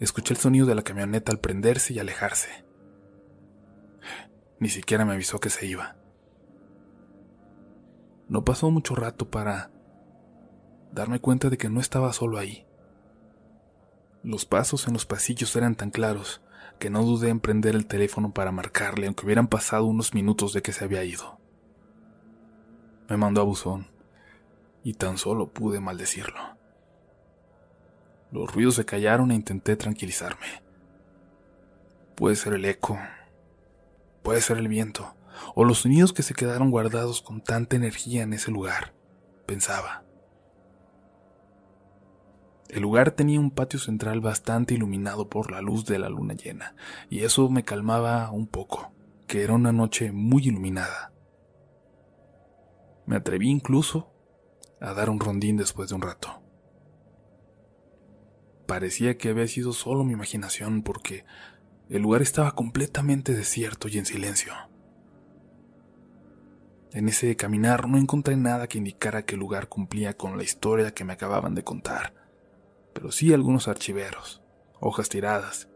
escuché 0.00 0.34
el 0.34 0.40
sonido 0.40 0.66
de 0.66 0.74
la 0.74 0.82
camioneta 0.82 1.30
al 1.30 1.38
prenderse 1.38 1.94
y 1.94 2.00
alejarse. 2.00 2.64
Ni 4.58 4.68
siquiera 4.68 5.04
me 5.04 5.12
avisó 5.12 5.38
que 5.38 5.48
se 5.48 5.64
iba. 5.64 5.94
No 8.28 8.44
pasó 8.44 8.68
mucho 8.68 8.96
rato 8.96 9.30
para 9.30 9.70
darme 10.90 11.20
cuenta 11.20 11.50
de 11.50 11.56
que 11.56 11.70
no 11.70 11.78
estaba 11.78 12.12
solo 12.12 12.38
ahí. 12.38 12.66
Los 14.24 14.44
pasos 14.44 14.88
en 14.88 14.94
los 14.94 15.06
pasillos 15.06 15.54
eran 15.54 15.76
tan 15.76 15.92
claros 15.92 16.42
que 16.80 16.90
no 16.90 17.04
dudé 17.04 17.28
en 17.28 17.38
prender 17.38 17.76
el 17.76 17.86
teléfono 17.86 18.34
para 18.34 18.50
marcarle 18.50 19.06
aunque 19.06 19.24
hubieran 19.24 19.46
pasado 19.46 19.84
unos 19.84 20.14
minutos 20.14 20.52
de 20.52 20.62
que 20.62 20.72
se 20.72 20.82
había 20.82 21.04
ido. 21.04 21.43
Me 23.08 23.16
mandó 23.16 23.42
a 23.42 23.44
buzón 23.44 23.86
y 24.82 24.94
tan 24.94 25.18
solo 25.18 25.48
pude 25.48 25.80
maldecirlo. 25.80 26.56
Los 28.30 28.52
ruidos 28.52 28.74
se 28.74 28.84
callaron 28.84 29.30
e 29.30 29.34
intenté 29.34 29.76
tranquilizarme. 29.76 30.62
Puede 32.16 32.36
ser 32.36 32.54
el 32.54 32.64
eco, 32.64 32.98
puede 34.22 34.40
ser 34.40 34.58
el 34.58 34.68
viento, 34.68 35.14
o 35.54 35.64
los 35.64 35.78
sonidos 35.78 36.12
que 36.12 36.22
se 36.22 36.34
quedaron 36.34 36.70
guardados 36.70 37.22
con 37.22 37.40
tanta 37.40 37.76
energía 37.76 38.22
en 38.22 38.32
ese 38.32 38.50
lugar, 38.50 38.92
pensaba. 39.46 40.04
El 42.68 42.82
lugar 42.82 43.12
tenía 43.12 43.38
un 43.38 43.50
patio 43.50 43.78
central 43.78 44.20
bastante 44.20 44.74
iluminado 44.74 45.28
por 45.28 45.52
la 45.52 45.60
luz 45.60 45.84
de 45.84 45.98
la 45.98 46.08
luna 46.08 46.34
llena, 46.34 46.74
y 47.08 47.20
eso 47.20 47.48
me 47.48 47.64
calmaba 47.64 48.30
un 48.30 48.46
poco, 48.48 48.92
que 49.26 49.44
era 49.44 49.54
una 49.54 49.72
noche 49.72 50.10
muy 50.10 50.48
iluminada. 50.48 51.13
Me 53.06 53.16
atreví 53.16 53.48
incluso 53.50 54.10
a 54.80 54.94
dar 54.94 55.10
un 55.10 55.20
rondín 55.20 55.56
después 55.56 55.88
de 55.88 55.94
un 55.94 56.02
rato. 56.02 56.40
Parecía 58.66 59.18
que 59.18 59.28
había 59.28 59.46
sido 59.46 59.72
solo 59.72 60.04
mi 60.04 60.12
imaginación 60.14 60.82
porque 60.82 61.24
el 61.88 62.02
lugar 62.02 62.22
estaba 62.22 62.54
completamente 62.54 63.34
desierto 63.34 63.88
y 63.88 63.98
en 63.98 64.06
silencio. 64.06 64.54
En 66.92 67.08
ese 67.08 67.36
caminar 67.36 67.88
no 67.88 67.98
encontré 67.98 68.36
nada 68.36 68.68
que 68.68 68.78
indicara 68.78 69.24
que 69.24 69.34
el 69.34 69.40
lugar 69.40 69.68
cumplía 69.68 70.16
con 70.16 70.36
la 70.36 70.44
historia 70.44 70.94
que 70.94 71.04
me 71.04 71.12
acababan 71.12 71.54
de 71.54 71.64
contar 71.64 72.24
pero 72.94 73.10
sí 73.10 73.34
algunos 73.34 73.68
archiveros, 73.68 74.40
hojas 74.80 75.10
tiradas. 75.10 75.68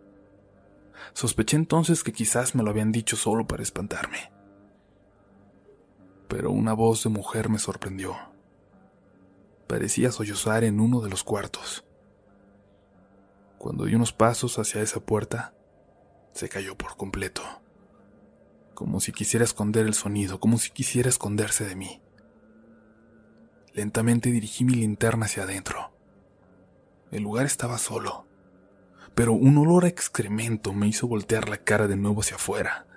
Sospeché 1.12 1.57
entonces 1.57 2.03
que 2.03 2.12
quizás 2.12 2.55
me 2.55 2.62
lo 2.62 2.71
habían 2.71 2.93
dicho 2.93 3.17
solo 3.17 3.47
para 3.47 3.62
espantarme. 3.62 4.31
Pero 6.29 6.51
una 6.51 6.75
voz 6.75 7.03
de 7.05 7.11
mujer 7.11 7.49
me 7.49 7.59
sorprendió. 7.59 8.17
Parecía 9.67 10.12
sollozar 10.12 10.64
en 10.64 10.81
uno 10.81 11.01
de 11.01 11.11
los 11.11 11.25
cuartos. 11.25 11.85
Cuando 13.59 13.87
di 13.87 13.95
unos 13.95 14.12
pasos 14.12 14.59
hacia 14.59 14.83
esa 14.83 15.01
puerta, 15.01 15.55
se 16.33 16.49
cayó 16.49 16.77
por 16.77 16.97
completo, 16.97 17.43
como 18.75 19.01
si 19.01 19.12
quisiera 19.12 19.45
esconder 19.45 19.87
el 19.87 19.95
sonido, 19.95 20.38
como 20.38 20.59
si 20.59 20.71
quisiera 20.71 21.09
esconderse 21.09 21.64
de 21.64 21.75
mí. 21.75 22.01
Lentamente 23.73 24.31
dirigí 24.31 24.64
mi 24.64 24.75
linterna 24.75 25.27
hacia 25.27 25.43
adentro. 25.43 25.93
El 27.11 27.23
lugar 27.23 27.47
estaba 27.47 27.79
solo, 27.79 28.27
pero 29.14 29.33
un 29.33 29.59
olor 29.59 29.85
a 29.85 29.88
excremento 29.88 30.73
me 30.73 30.88
hizo 30.88 31.09
voltear 31.09 31.49
la 31.49 31.59
cara 31.59 31.88
de 31.88 31.97
nuevo 31.97 32.21
hacia 32.21 32.37
afuera. 32.37 32.88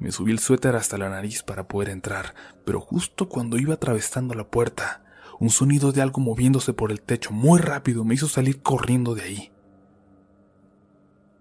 Me 0.00 0.10
subí 0.12 0.32
el 0.32 0.38
suéter 0.38 0.76
hasta 0.76 0.96
la 0.96 1.10
nariz 1.10 1.42
para 1.42 1.68
poder 1.68 1.90
entrar, 1.90 2.34
pero 2.64 2.80
justo 2.80 3.28
cuando 3.28 3.58
iba 3.58 3.74
atravesando 3.74 4.34
la 4.34 4.48
puerta, 4.48 5.04
un 5.38 5.50
sonido 5.50 5.92
de 5.92 6.00
algo 6.00 6.22
moviéndose 6.22 6.72
por 6.72 6.90
el 6.90 7.02
techo 7.02 7.32
muy 7.32 7.60
rápido 7.60 8.02
me 8.02 8.14
hizo 8.14 8.26
salir 8.26 8.62
corriendo 8.62 9.14
de 9.14 9.22
ahí. 9.22 9.52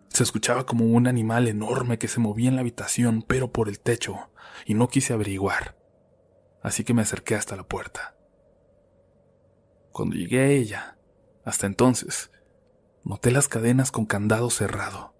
Se 0.09 0.23
escuchaba 0.23 0.65
como 0.65 0.83
un 0.85 1.07
animal 1.07 1.47
enorme 1.47 1.97
que 1.97 2.09
se 2.09 2.19
movía 2.19 2.49
en 2.49 2.55
la 2.55 2.61
habitación, 2.61 3.23
pero 3.25 3.53
por 3.53 3.69
el 3.69 3.79
techo, 3.79 4.29
y 4.65 4.73
no 4.73 4.89
quise 4.89 5.13
averiguar. 5.13 5.77
Así 6.61 6.83
que 6.83 6.93
me 6.93 7.03
acerqué 7.03 7.35
hasta 7.35 7.55
la 7.55 7.63
puerta. 7.63 8.17
Cuando 9.93 10.17
llegué 10.17 10.41
a 10.41 10.47
ella, 10.47 10.97
hasta 11.45 11.65
entonces, 11.65 12.29
noté 13.05 13.31
las 13.31 13.47
cadenas 13.47 13.91
con 13.91 14.05
candado 14.05 14.49
cerrado. 14.49 15.13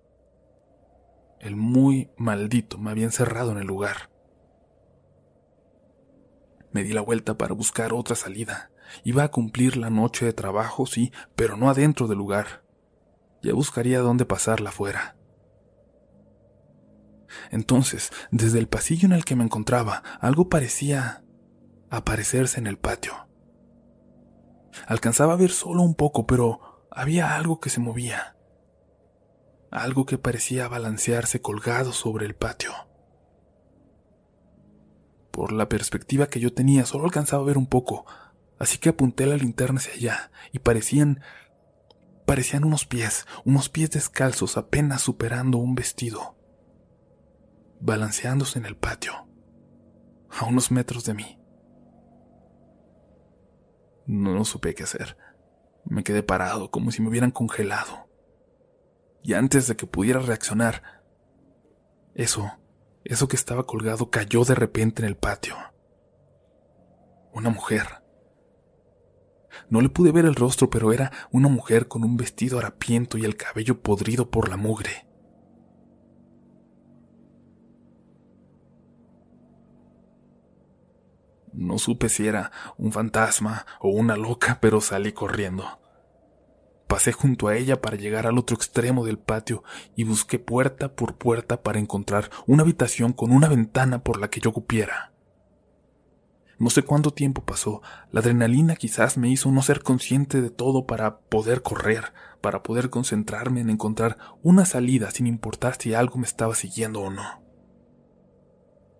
El 1.39 1.55
muy 1.55 2.11
maldito 2.17 2.77
me 2.77 2.91
había 2.91 3.05
encerrado 3.05 3.51
en 3.51 3.59
el 3.59 3.67
lugar. 3.67 4.09
Me 6.71 6.83
di 6.83 6.93
la 6.93 7.01
vuelta 7.01 7.37
para 7.37 7.53
buscar 7.53 7.93
otra 7.93 8.15
salida. 8.15 8.71
Iba 9.03 9.23
a 9.23 9.31
cumplir 9.31 9.77
la 9.77 9.89
noche 9.89 10.25
de 10.25 10.33
trabajo, 10.33 10.85
sí, 10.85 11.11
pero 11.35 11.55
no 11.55 11.69
adentro 11.69 12.07
del 12.07 12.17
lugar. 12.17 12.63
Ya 13.41 13.53
buscaría 13.53 13.99
dónde 13.99 14.25
pasarla 14.25 14.69
afuera. 14.69 15.15
Entonces, 17.51 18.11
desde 18.31 18.59
el 18.59 18.67
pasillo 18.67 19.05
en 19.05 19.13
el 19.13 19.23
que 19.23 19.35
me 19.35 19.43
encontraba, 19.43 20.03
algo 20.19 20.49
parecía 20.49 21.23
aparecerse 21.89 22.59
en 22.59 22.67
el 22.67 22.77
patio. 22.77 23.13
Alcanzaba 24.87 25.33
a 25.33 25.37
ver 25.37 25.51
solo 25.51 25.81
un 25.83 25.95
poco, 25.95 26.25
pero 26.27 26.85
había 26.91 27.35
algo 27.35 27.59
que 27.59 27.69
se 27.69 27.79
movía. 27.79 28.35
Algo 29.71 30.05
que 30.05 30.17
parecía 30.17 30.67
balancearse 30.67 31.41
colgado 31.41 31.93
sobre 31.93 32.25
el 32.25 32.35
patio. 32.35 32.71
Por 35.31 35.51
la 35.51 35.69
perspectiva 35.69 36.27
que 36.27 36.39
yo 36.39 36.53
tenía, 36.53 36.85
solo 36.85 37.05
alcanzaba 37.05 37.43
a 37.43 37.45
ver 37.45 37.57
un 37.57 37.67
poco, 37.67 38.05
así 38.57 38.77
que 38.77 38.89
apunté 38.89 39.25
la 39.25 39.37
linterna 39.37 39.79
hacia 39.79 39.93
allá 39.93 40.31
y 40.51 40.59
parecían 40.59 41.21
parecían 42.25 42.63
unos 42.63 42.85
pies, 42.85 43.25
unos 43.43 43.69
pies 43.69 43.89
descalzos 43.89 44.55
apenas 44.55 45.01
superando 45.01 45.57
un 45.57 45.73
vestido, 45.73 46.37
balanceándose 47.79 48.59
en 48.59 48.65
el 48.65 48.77
patio, 48.77 49.27
a 50.29 50.45
unos 50.45 50.69
metros 50.69 51.05
de 51.05 51.15
mí. 51.15 51.39
No, 54.05 54.33
no 54.33 54.45
supe 54.45 54.75
qué 54.75 54.83
hacer. 54.83 55.17
Me 55.85 56.03
quedé 56.03 56.21
parado 56.21 56.69
como 56.69 56.91
si 56.91 57.01
me 57.01 57.09
hubieran 57.09 57.31
congelado. 57.31 58.08
Y 59.23 59.33
antes 59.33 59.67
de 59.67 59.75
que 59.75 59.85
pudiera 59.85 60.19
reaccionar, 60.19 61.01
eso, 62.15 62.51
eso 63.03 63.27
que 63.27 63.35
estaba 63.35 63.65
colgado 63.65 64.09
cayó 64.09 64.43
de 64.45 64.55
repente 64.55 65.01
en 65.01 65.07
el 65.07 65.17
patio. 65.17 65.55
Una 67.33 67.49
mujer. 67.49 68.03
No 69.69 69.81
le 69.81 69.89
pude 69.89 70.11
ver 70.11 70.25
el 70.25 70.35
rostro, 70.35 70.69
pero 70.69 70.93
era 70.93 71.11
una 71.31 71.49
mujer 71.49 71.87
con 71.87 72.03
un 72.03 72.17
vestido 72.17 72.59
harapiento 72.59 73.17
y 73.17 73.25
el 73.25 73.35
cabello 73.35 73.81
podrido 73.81 74.29
por 74.29 74.49
la 74.49 74.57
mugre. 74.57 75.05
No 81.53 81.77
supe 81.77 82.09
si 82.09 82.27
era 82.27 82.51
un 82.77 82.91
fantasma 82.91 83.65
o 83.79 83.89
una 83.89 84.15
loca, 84.15 84.59
pero 84.61 84.81
salí 84.81 85.11
corriendo. 85.11 85.79
Pasé 86.89 87.11
junto 87.11 87.47
a 87.47 87.55
ella 87.55 87.79
para 87.81 87.97
llegar 87.97 88.25
al 88.25 88.39
otro 88.39 88.55
extremo 88.55 89.05
del 89.05 89.19
patio 89.19 89.63
y 89.95 90.05
busqué 90.05 90.39
puerta 90.39 90.95
por 90.95 91.17
puerta 91.19 91.61
para 91.61 91.77
encontrar 91.77 92.31
una 92.47 92.63
habitación 92.63 93.13
con 93.13 93.31
una 93.31 93.47
ventana 93.47 94.03
por 94.03 94.19
la 94.19 94.31
que 94.31 94.39
yo 94.39 94.51
cupiera. 94.51 95.13
No 96.57 96.71
sé 96.71 96.81
cuánto 96.81 97.11
tiempo 97.11 97.45
pasó. 97.45 97.83
La 98.11 98.21
adrenalina 98.21 98.75
quizás 98.75 99.19
me 99.19 99.29
hizo 99.29 99.51
no 99.51 99.61
ser 99.61 99.83
consciente 99.83 100.41
de 100.41 100.49
todo 100.49 100.87
para 100.87 101.19
poder 101.19 101.61
correr, 101.61 102.11
para 102.41 102.63
poder 102.63 102.89
concentrarme 102.89 103.61
en 103.61 103.69
encontrar 103.69 104.17
una 104.41 104.65
salida 104.65 105.11
sin 105.11 105.27
importar 105.27 105.79
si 105.79 105.93
algo 105.93 106.17
me 106.17 106.25
estaba 106.25 106.55
siguiendo 106.55 107.01
o 107.01 107.11
no. 107.11 107.43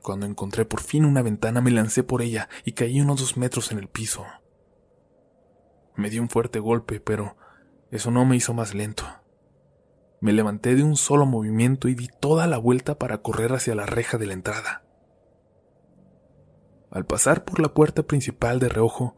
Cuando 0.03 0.27
encontré 0.27 0.63
por 0.63 0.81
fin 0.81 1.05
una 1.05 1.23
ventana 1.23 1.59
me 1.59 1.71
lancé 1.71 2.03
por 2.03 2.21
ella 2.21 2.49
y 2.65 2.73
caí 2.73 3.01
unos 3.01 3.19
dos 3.19 3.35
metros 3.35 3.71
en 3.71 3.79
el 3.79 3.87
piso. 3.87 4.27
Me 5.95 6.11
di 6.11 6.19
un 6.19 6.29
fuerte 6.29 6.59
golpe, 6.59 6.99
pero 6.99 7.35
eso 7.91 8.11
no 8.11 8.25
me 8.25 8.35
hizo 8.35 8.53
más 8.53 8.73
lento. 8.73 9.05
Me 10.21 10.33
levanté 10.33 10.75
de 10.75 10.83
un 10.83 10.95
solo 10.95 11.25
movimiento 11.25 11.87
y 11.87 11.95
di 11.95 12.07
toda 12.07 12.45
la 12.45 12.57
vuelta 12.57 12.99
para 12.99 13.21
correr 13.21 13.53
hacia 13.53 13.75
la 13.75 13.85
reja 13.85 14.17
de 14.17 14.27
la 14.27 14.33
entrada. 14.33 14.83
Al 16.91 17.05
pasar 17.05 17.45
por 17.45 17.59
la 17.59 17.73
puerta 17.73 18.03
principal 18.03 18.59
de 18.59 18.69
reojo, 18.69 19.15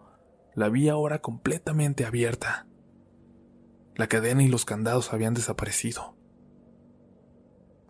la 0.54 0.70
vi 0.70 0.90
ahora 0.90 1.20
completamente 1.20 2.06
abierta. 2.06 2.68
La 3.96 4.08
cadena 4.08 4.44
y 4.44 4.48
los 4.48 4.66
candados 4.66 5.14
habían 5.14 5.34
desaparecido. 5.34 6.16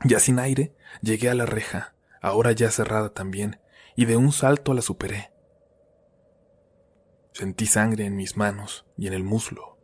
Ya 0.04 0.20
sin 0.20 0.40
aire, 0.40 0.76
llegué 1.02 1.30
a 1.30 1.36
la 1.36 1.46
reja, 1.46 1.96
ahora 2.22 2.52
ya 2.54 2.72
cerrada 2.72 3.14
también, 3.14 3.60
y 3.96 4.06
de 4.06 4.18
un 4.18 4.32
salto 4.32 4.74
la 4.74 4.82
superé. 4.82 5.32
Sentí 7.34 7.66
sangre 7.66 8.06
en 8.06 8.16
mis 8.16 8.38
manos 8.38 8.86
y 8.98 9.08
en 9.08 9.14
el 9.14 9.24
muslo. 9.24 9.78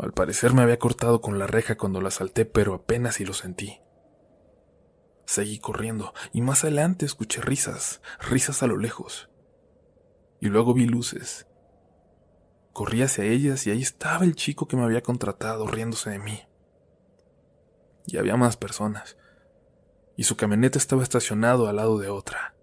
Al 0.00 0.14
parecer 0.14 0.54
me 0.54 0.62
había 0.62 0.78
cortado 0.78 1.20
con 1.20 1.38
la 1.38 1.46
reja 1.46 1.76
cuando 1.76 2.00
la 2.00 2.10
salté, 2.10 2.46
pero 2.46 2.72
apenas 2.72 3.16
si 3.16 3.26
lo 3.26 3.34
sentí. 3.34 3.80
Seguí 5.26 5.58
corriendo 5.58 6.14
y 6.32 6.40
más 6.40 6.64
adelante 6.64 7.04
escuché 7.04 7.42
risas, 7.42 8.00
risas 8.18 8.62
a 8.62 8.66
lo 8.66 8.78
lejos. 8.78 9.28
Y 10.40 10.46
luego 10.48 10.72
vi 10.72 10.86
luces. 10.86 11.46
Corrí 12.72 13.02
hacia 13.02 13.24
ellas 13.24 13.66
y 13.66 13.72
ahí 13.72 13.82
estaba 13.82 14.24
el 14.24 14.34
chico 14.34 14.66
que 14.66 14.76
me 14.76 14.84
había 14.84 15.02
contratado 15.02 15.66
riéndose 15.66 16.08
de 16.08 16.18
mí. 16.18 16.48
Y 18.06 18.16
había 18.16 18.36
más 18.36 18.56
personas. 18.56 19.18
Y 20.16 20.24
su 20.24 20.34
camioneta 20.36 20.78
estaba 20.78 21.02
estacionado 21.02 21.68
al 21.68 21.76
lado 21.76 21.98
de 21.98 22.08
otra. 22.08 22.54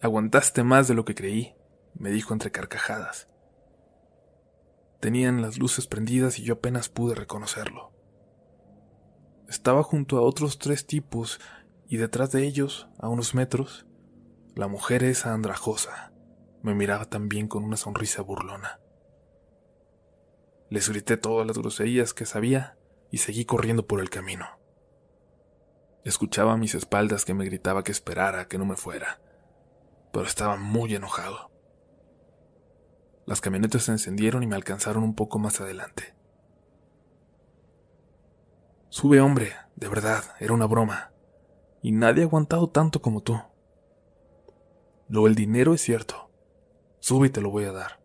Aguantaste 0.00 0.62
más 0.62 0.86
de 0.86 0.94
lo 0.94 1.04
que 1.04 1.16
creí, 1.16 1.56
me 1.94 2.10
dijo 2.10 2.32
entre 2.32 2.52
carcajadas. 2.52 3.31
Tenían 5.02 5.42
las 5.42 5.58
luces 5.58 5.88
prendidas 5.88 6.38
y 6.38 6.44
yo 6.44 6.54
apenas 6.54 6.88
pude 6.88 7.16
reconocerlo. 7.16 7.90
Estaba 9.48 9.82
junto 9.82 10.16
a 10.16 10.20
otros 10.20 10.58
tres 10.58 10.86
tipos 10.86 11.40
y 11.88 11.96
detrás 11.96 12.30
de 12.30 12.44
ellos, 12.46 12.88
a 13.00 13.08
unos 13.08 13.34
metros, 13.34 13.84
la 14.54 14.68
mujer 14.68 15.02
esa 15.02 15.34
andrajosa 15.34 16.12
me 16.62 16.76
miraba 16.76 17.06
también 17.06 17.48
con 17.48 17.64
una 17.64 17.76
sonrisa 17.76 18.22
burlona. 18.22 18.78
Les 20.70 20.88
grité 20.88 21.16
todas 21.16 21.48
las 21.48 21.58
groserías 21.58 22.14
que 22.14 22.24
sabía 22.24 22.78
y 23.10 23.18
seguí 23.18 23.44
corriendo 23.44 23.88
por 23.88 23.98
el 23.98 24.08
camino. 24.08 24.46
Escuchaba 26.04 26.52
a 26.52 26.56
mis 26.56 26.76
espaldas 26.76 27.24
que 27.24 27.34
me 27.34 27.44
gritaba 27.44 27.82
que 27.82 27.90
esperara, 27.90 28.46
que 28.46 28.56
no 28.56 28.66
me 28.66 28.76
fuera, 28.76 29.20
pero 30.12 30.26
estaba 30.26 30.56
muy 30.56 30.94
enojado. 30.94 31.51
Las 33.26 33.40
camionetas 33.40 33.84
se 33.84 33.92
encendieron 33.92 34.42
y 34.42 34.46
me 34.46 34.56
alcanzaron 34.56 35.02
un 35.04 35.14
poco 35.14 35.38
más 35.38 35.60
adelante. 35.60 36.14
Sube, 38.88 39.20
hombre, 39.20 39.52
de 39.76 39.88
verdad, 39.88 40.22
era 40.38 40.52
una 40.52 40.66
broma. 40.66 41.12
Y 41.82 41.92
nadie 41.92 42.22
ha 42.22 42.26
aguantado 42.26 42.68
tanto 42.68 43.00
como 43.00 43.22
tú. 43.22 43.40
Lo 45.08 45.24
del 45.24 45.34
dinero 45.34 45.74
es 45.74 45.80
cierto. 45.80 46.30
Sube 47.00 47.28
y 47.28 47.30
te 47.30 47.40
lo 47.40 47.50
voy 47.50 47.64
a 47.64 47.72
dar. 47.72 48.00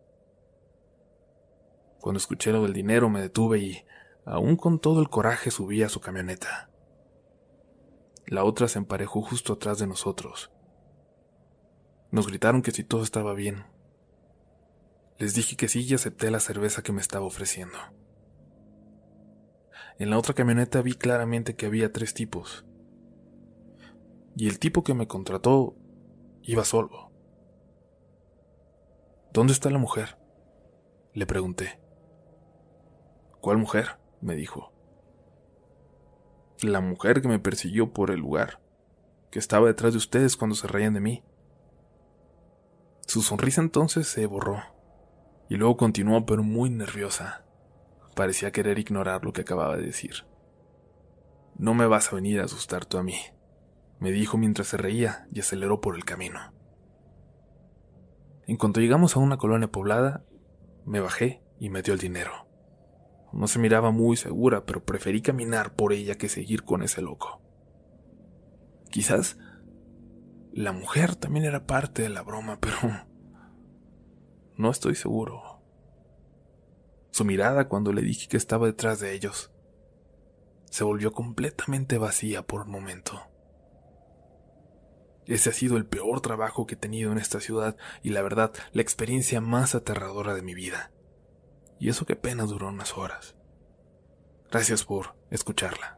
Cuando 2.00 2.18
escuché 2.18 2.52
lo 2.52 2.62
del 2.62 2.72
dinero 2.72 3.08
me 3.10 3.20
detuve 3.20 3.58
y, 3.58 3.84
aún 4.24 4.56
con 4.56 4.78
todo 4.78 5.00
el 5.00 5.08
coraje, 5.08 5.50
subí 5.50 5.82
a 5.82 5.88
su 5.88 6.00
camioneta. 6.00 6.70
La 8.26 8.44
otra 8.44 8.68
se 8.68 8.78
emparejó 8.78 9.22
justo 9.22 9.54
atrás 9.54 9.78
de 9.78 9.86
nosotros. 9.86 10.50
Nos 12.10 12.26
gritaron 12.26 12.62
que 12.62 12.70
si 12.70 12.84
todo 12.84 13.02
estaba 13.02 13.34
bien. 13.34 13.64
Les 15.18 15.34
dije 15.34 15.56
que 15.56 15.68
sí 15.68 15.84
y 15.84 15.94
acepté 15.94 16.30
la 16.30 16.38
cerveza 16.38 16.82
que 16.82 16.92
me 16.92 17.00
estaba 17.00 17.26
ofreciendo. 17.26 17.76
En 19.98 20.10
la 20.10 20.18
otra 20.18 20.32
camioneta 20.32 20.80
vi 20.80 20.94
claramente 20.94 21.56
que 21.56 21.66
había 21.66 21.92
tres 21.92 22.14
tipos. 22.14 22.64
Y 24.36 24.48
el 24.48 24.60
tipo 24.60 24.84
que 24.84 24.94
me 24.94 25.08
contrató 25.08 25.74
iba 26.42 26.64
solo. 26.64 27.10
¿Dónde 29.32 29.52
está 29.52 29.70
la 29.70 29.78
mujer? 29.78 30.16
Le 31.14 31.26
pregunté. 31.26 31.80
¿Cuál 33.40 33.58
mujer? 33.58 33.98
me 34.20 34.36
dijo. 34.36 34.72
La 36.62 36.80
mujer 36.80 37.22
que 37.22 37.28
me 37.28 37.38
persiguió 37.38 37.92
por 37.92 38.10
el 38.10 38.20
lugar, 38.20 38.60
que 39.30 39.38
estaba 39.38 39.66
detrás 39.66 39.92
de 39.92 39.98
ustedes 39.98 40.36
cuando 40.36 40.56
se 40.56 40.66
reían 40.66 40.94
de 40.94 41.00
mí. 41.00 41.24
Su 43.06 43.22
sonrisa 43.22 43.60
entonces 43.60 44.08
se 44.08 44.26
borró, 44.26 44.60
y 45.48 45.56
luego 45.56 45.76
continuó 45.76 46.26
pero 46.26 46.42
muy 46.42 46.70
nerviosa. 46.70 47.44
Parecía 48.14 48.52
querer 48.52 48.78
ignorar 48.78 49.24
lo 49.24 49.32
que 49.32 49.42
acababa 49.42 49.76
de 49.76 49.86
decir. 49.86 50.26
No 51.56 51.74
me 51.74 51.86
vas 51.86 52.12
a 52.12 52.16
venir 52.16 52.40
a 52.40 52.44
asustar 52.44 52.84
tú 52.84 52.98
a 52.98 53.02
mí, 53.02 53.16
me 53.98 54.12
dijo 54.12 54.38
mientras 54.38 54.68
se 54.68 54.76
reía 54.76 55.26
y 55.32 55.40
aceleró 55.40 55.80
por 55.80 55.96
el 55.96 56.04
camino. 56.04 56.52
En 58.46 58.56
cuanto 58.56 58.80
llegamos 58.80 59.16
a 59.16 59.20
una 59.20 59.36
colonia 59.36 59.70
poblada, 59.70 60.24
me 60.84 61.00
bajé 61.00 61.42
y 61.58 61.68
me 61.68 61.82
dio 61.82 61.94
el 61.94 62.00
dinero. 62.00 62.46
No 63.32 63.46
se 63.46 63.58
miraba 63.58 63.90
muy 63.90 64.16
segura, 64.16 64.64
pero 64.64 64.84
preferí 64.84 65.20
caminar 65.20 65.74
por 65.74 65.92
ella 65.92 66.14
que 66.14 66.28
seguir 66.28 66.62
con 66.62 66.82
ese 66.82 67.02
loco. 67.02 67.42
Quizás 68.90 69.36
la 70.52 70.72
mujer 70.72 71.14
también 71.14 71.44
era 71.44 71.66
parte 71.66 72.02
de 72.02 72.08
la 72.08 72.22
broma, 72.22 72.58
pero 72.60 72.78
No 74.58 74.72
estoy 74.72 74.96
seguro. 74.96 75.62
Su 77.12 77.24
mirada 77.24 77.68
cuando 77.68 77.92
le 77.92 78.02
dije 78.02 78.26
que 78.26 78.36
estaba 78.36 78.66
detrás 78.66 78.98
de 78.98 79.14
ellos 79.14 79.52
se 80.68 80.82
volvió 80.82 81.12
completamente 81.12 81.96
vacía 81.96 82.46
por 82.46 82.62
un 82.62 82.72
momento. 82.72 83.22
Ese 85.26 85.50
ha 85.50 85.52
sido 85.52 85.76
el 85.76 85.86
peor 85.86 86.20
trabajo 86.20 86.66
que 86.66 86.74
he 86.74 86.78
tenido 86.78 87.12
en 87.12 87.18
esta 87.18 87.38
ciudad 87.38 87.76
y 88.02 88.10
la 88.10 88.20
verdad, 88.20 88.52
la 88.72 88.82
experiencia 88.82 89.40
más 89.40 89.76
aterradora 89.76 90.34
de 90.34 90.42
mi 90.42 90.54
vida. 90.54 90.90
Y 91.78 91.88
eso 91.88 92.04
que 92.04 92.14
apenas 92.14 92.48
duró 92.48 92.68
unas 92.68 92.98
horas. 92.98 93.36
Gracias 94.50 94.84
por 94.84 95.14
escucharla. 95.30 95.97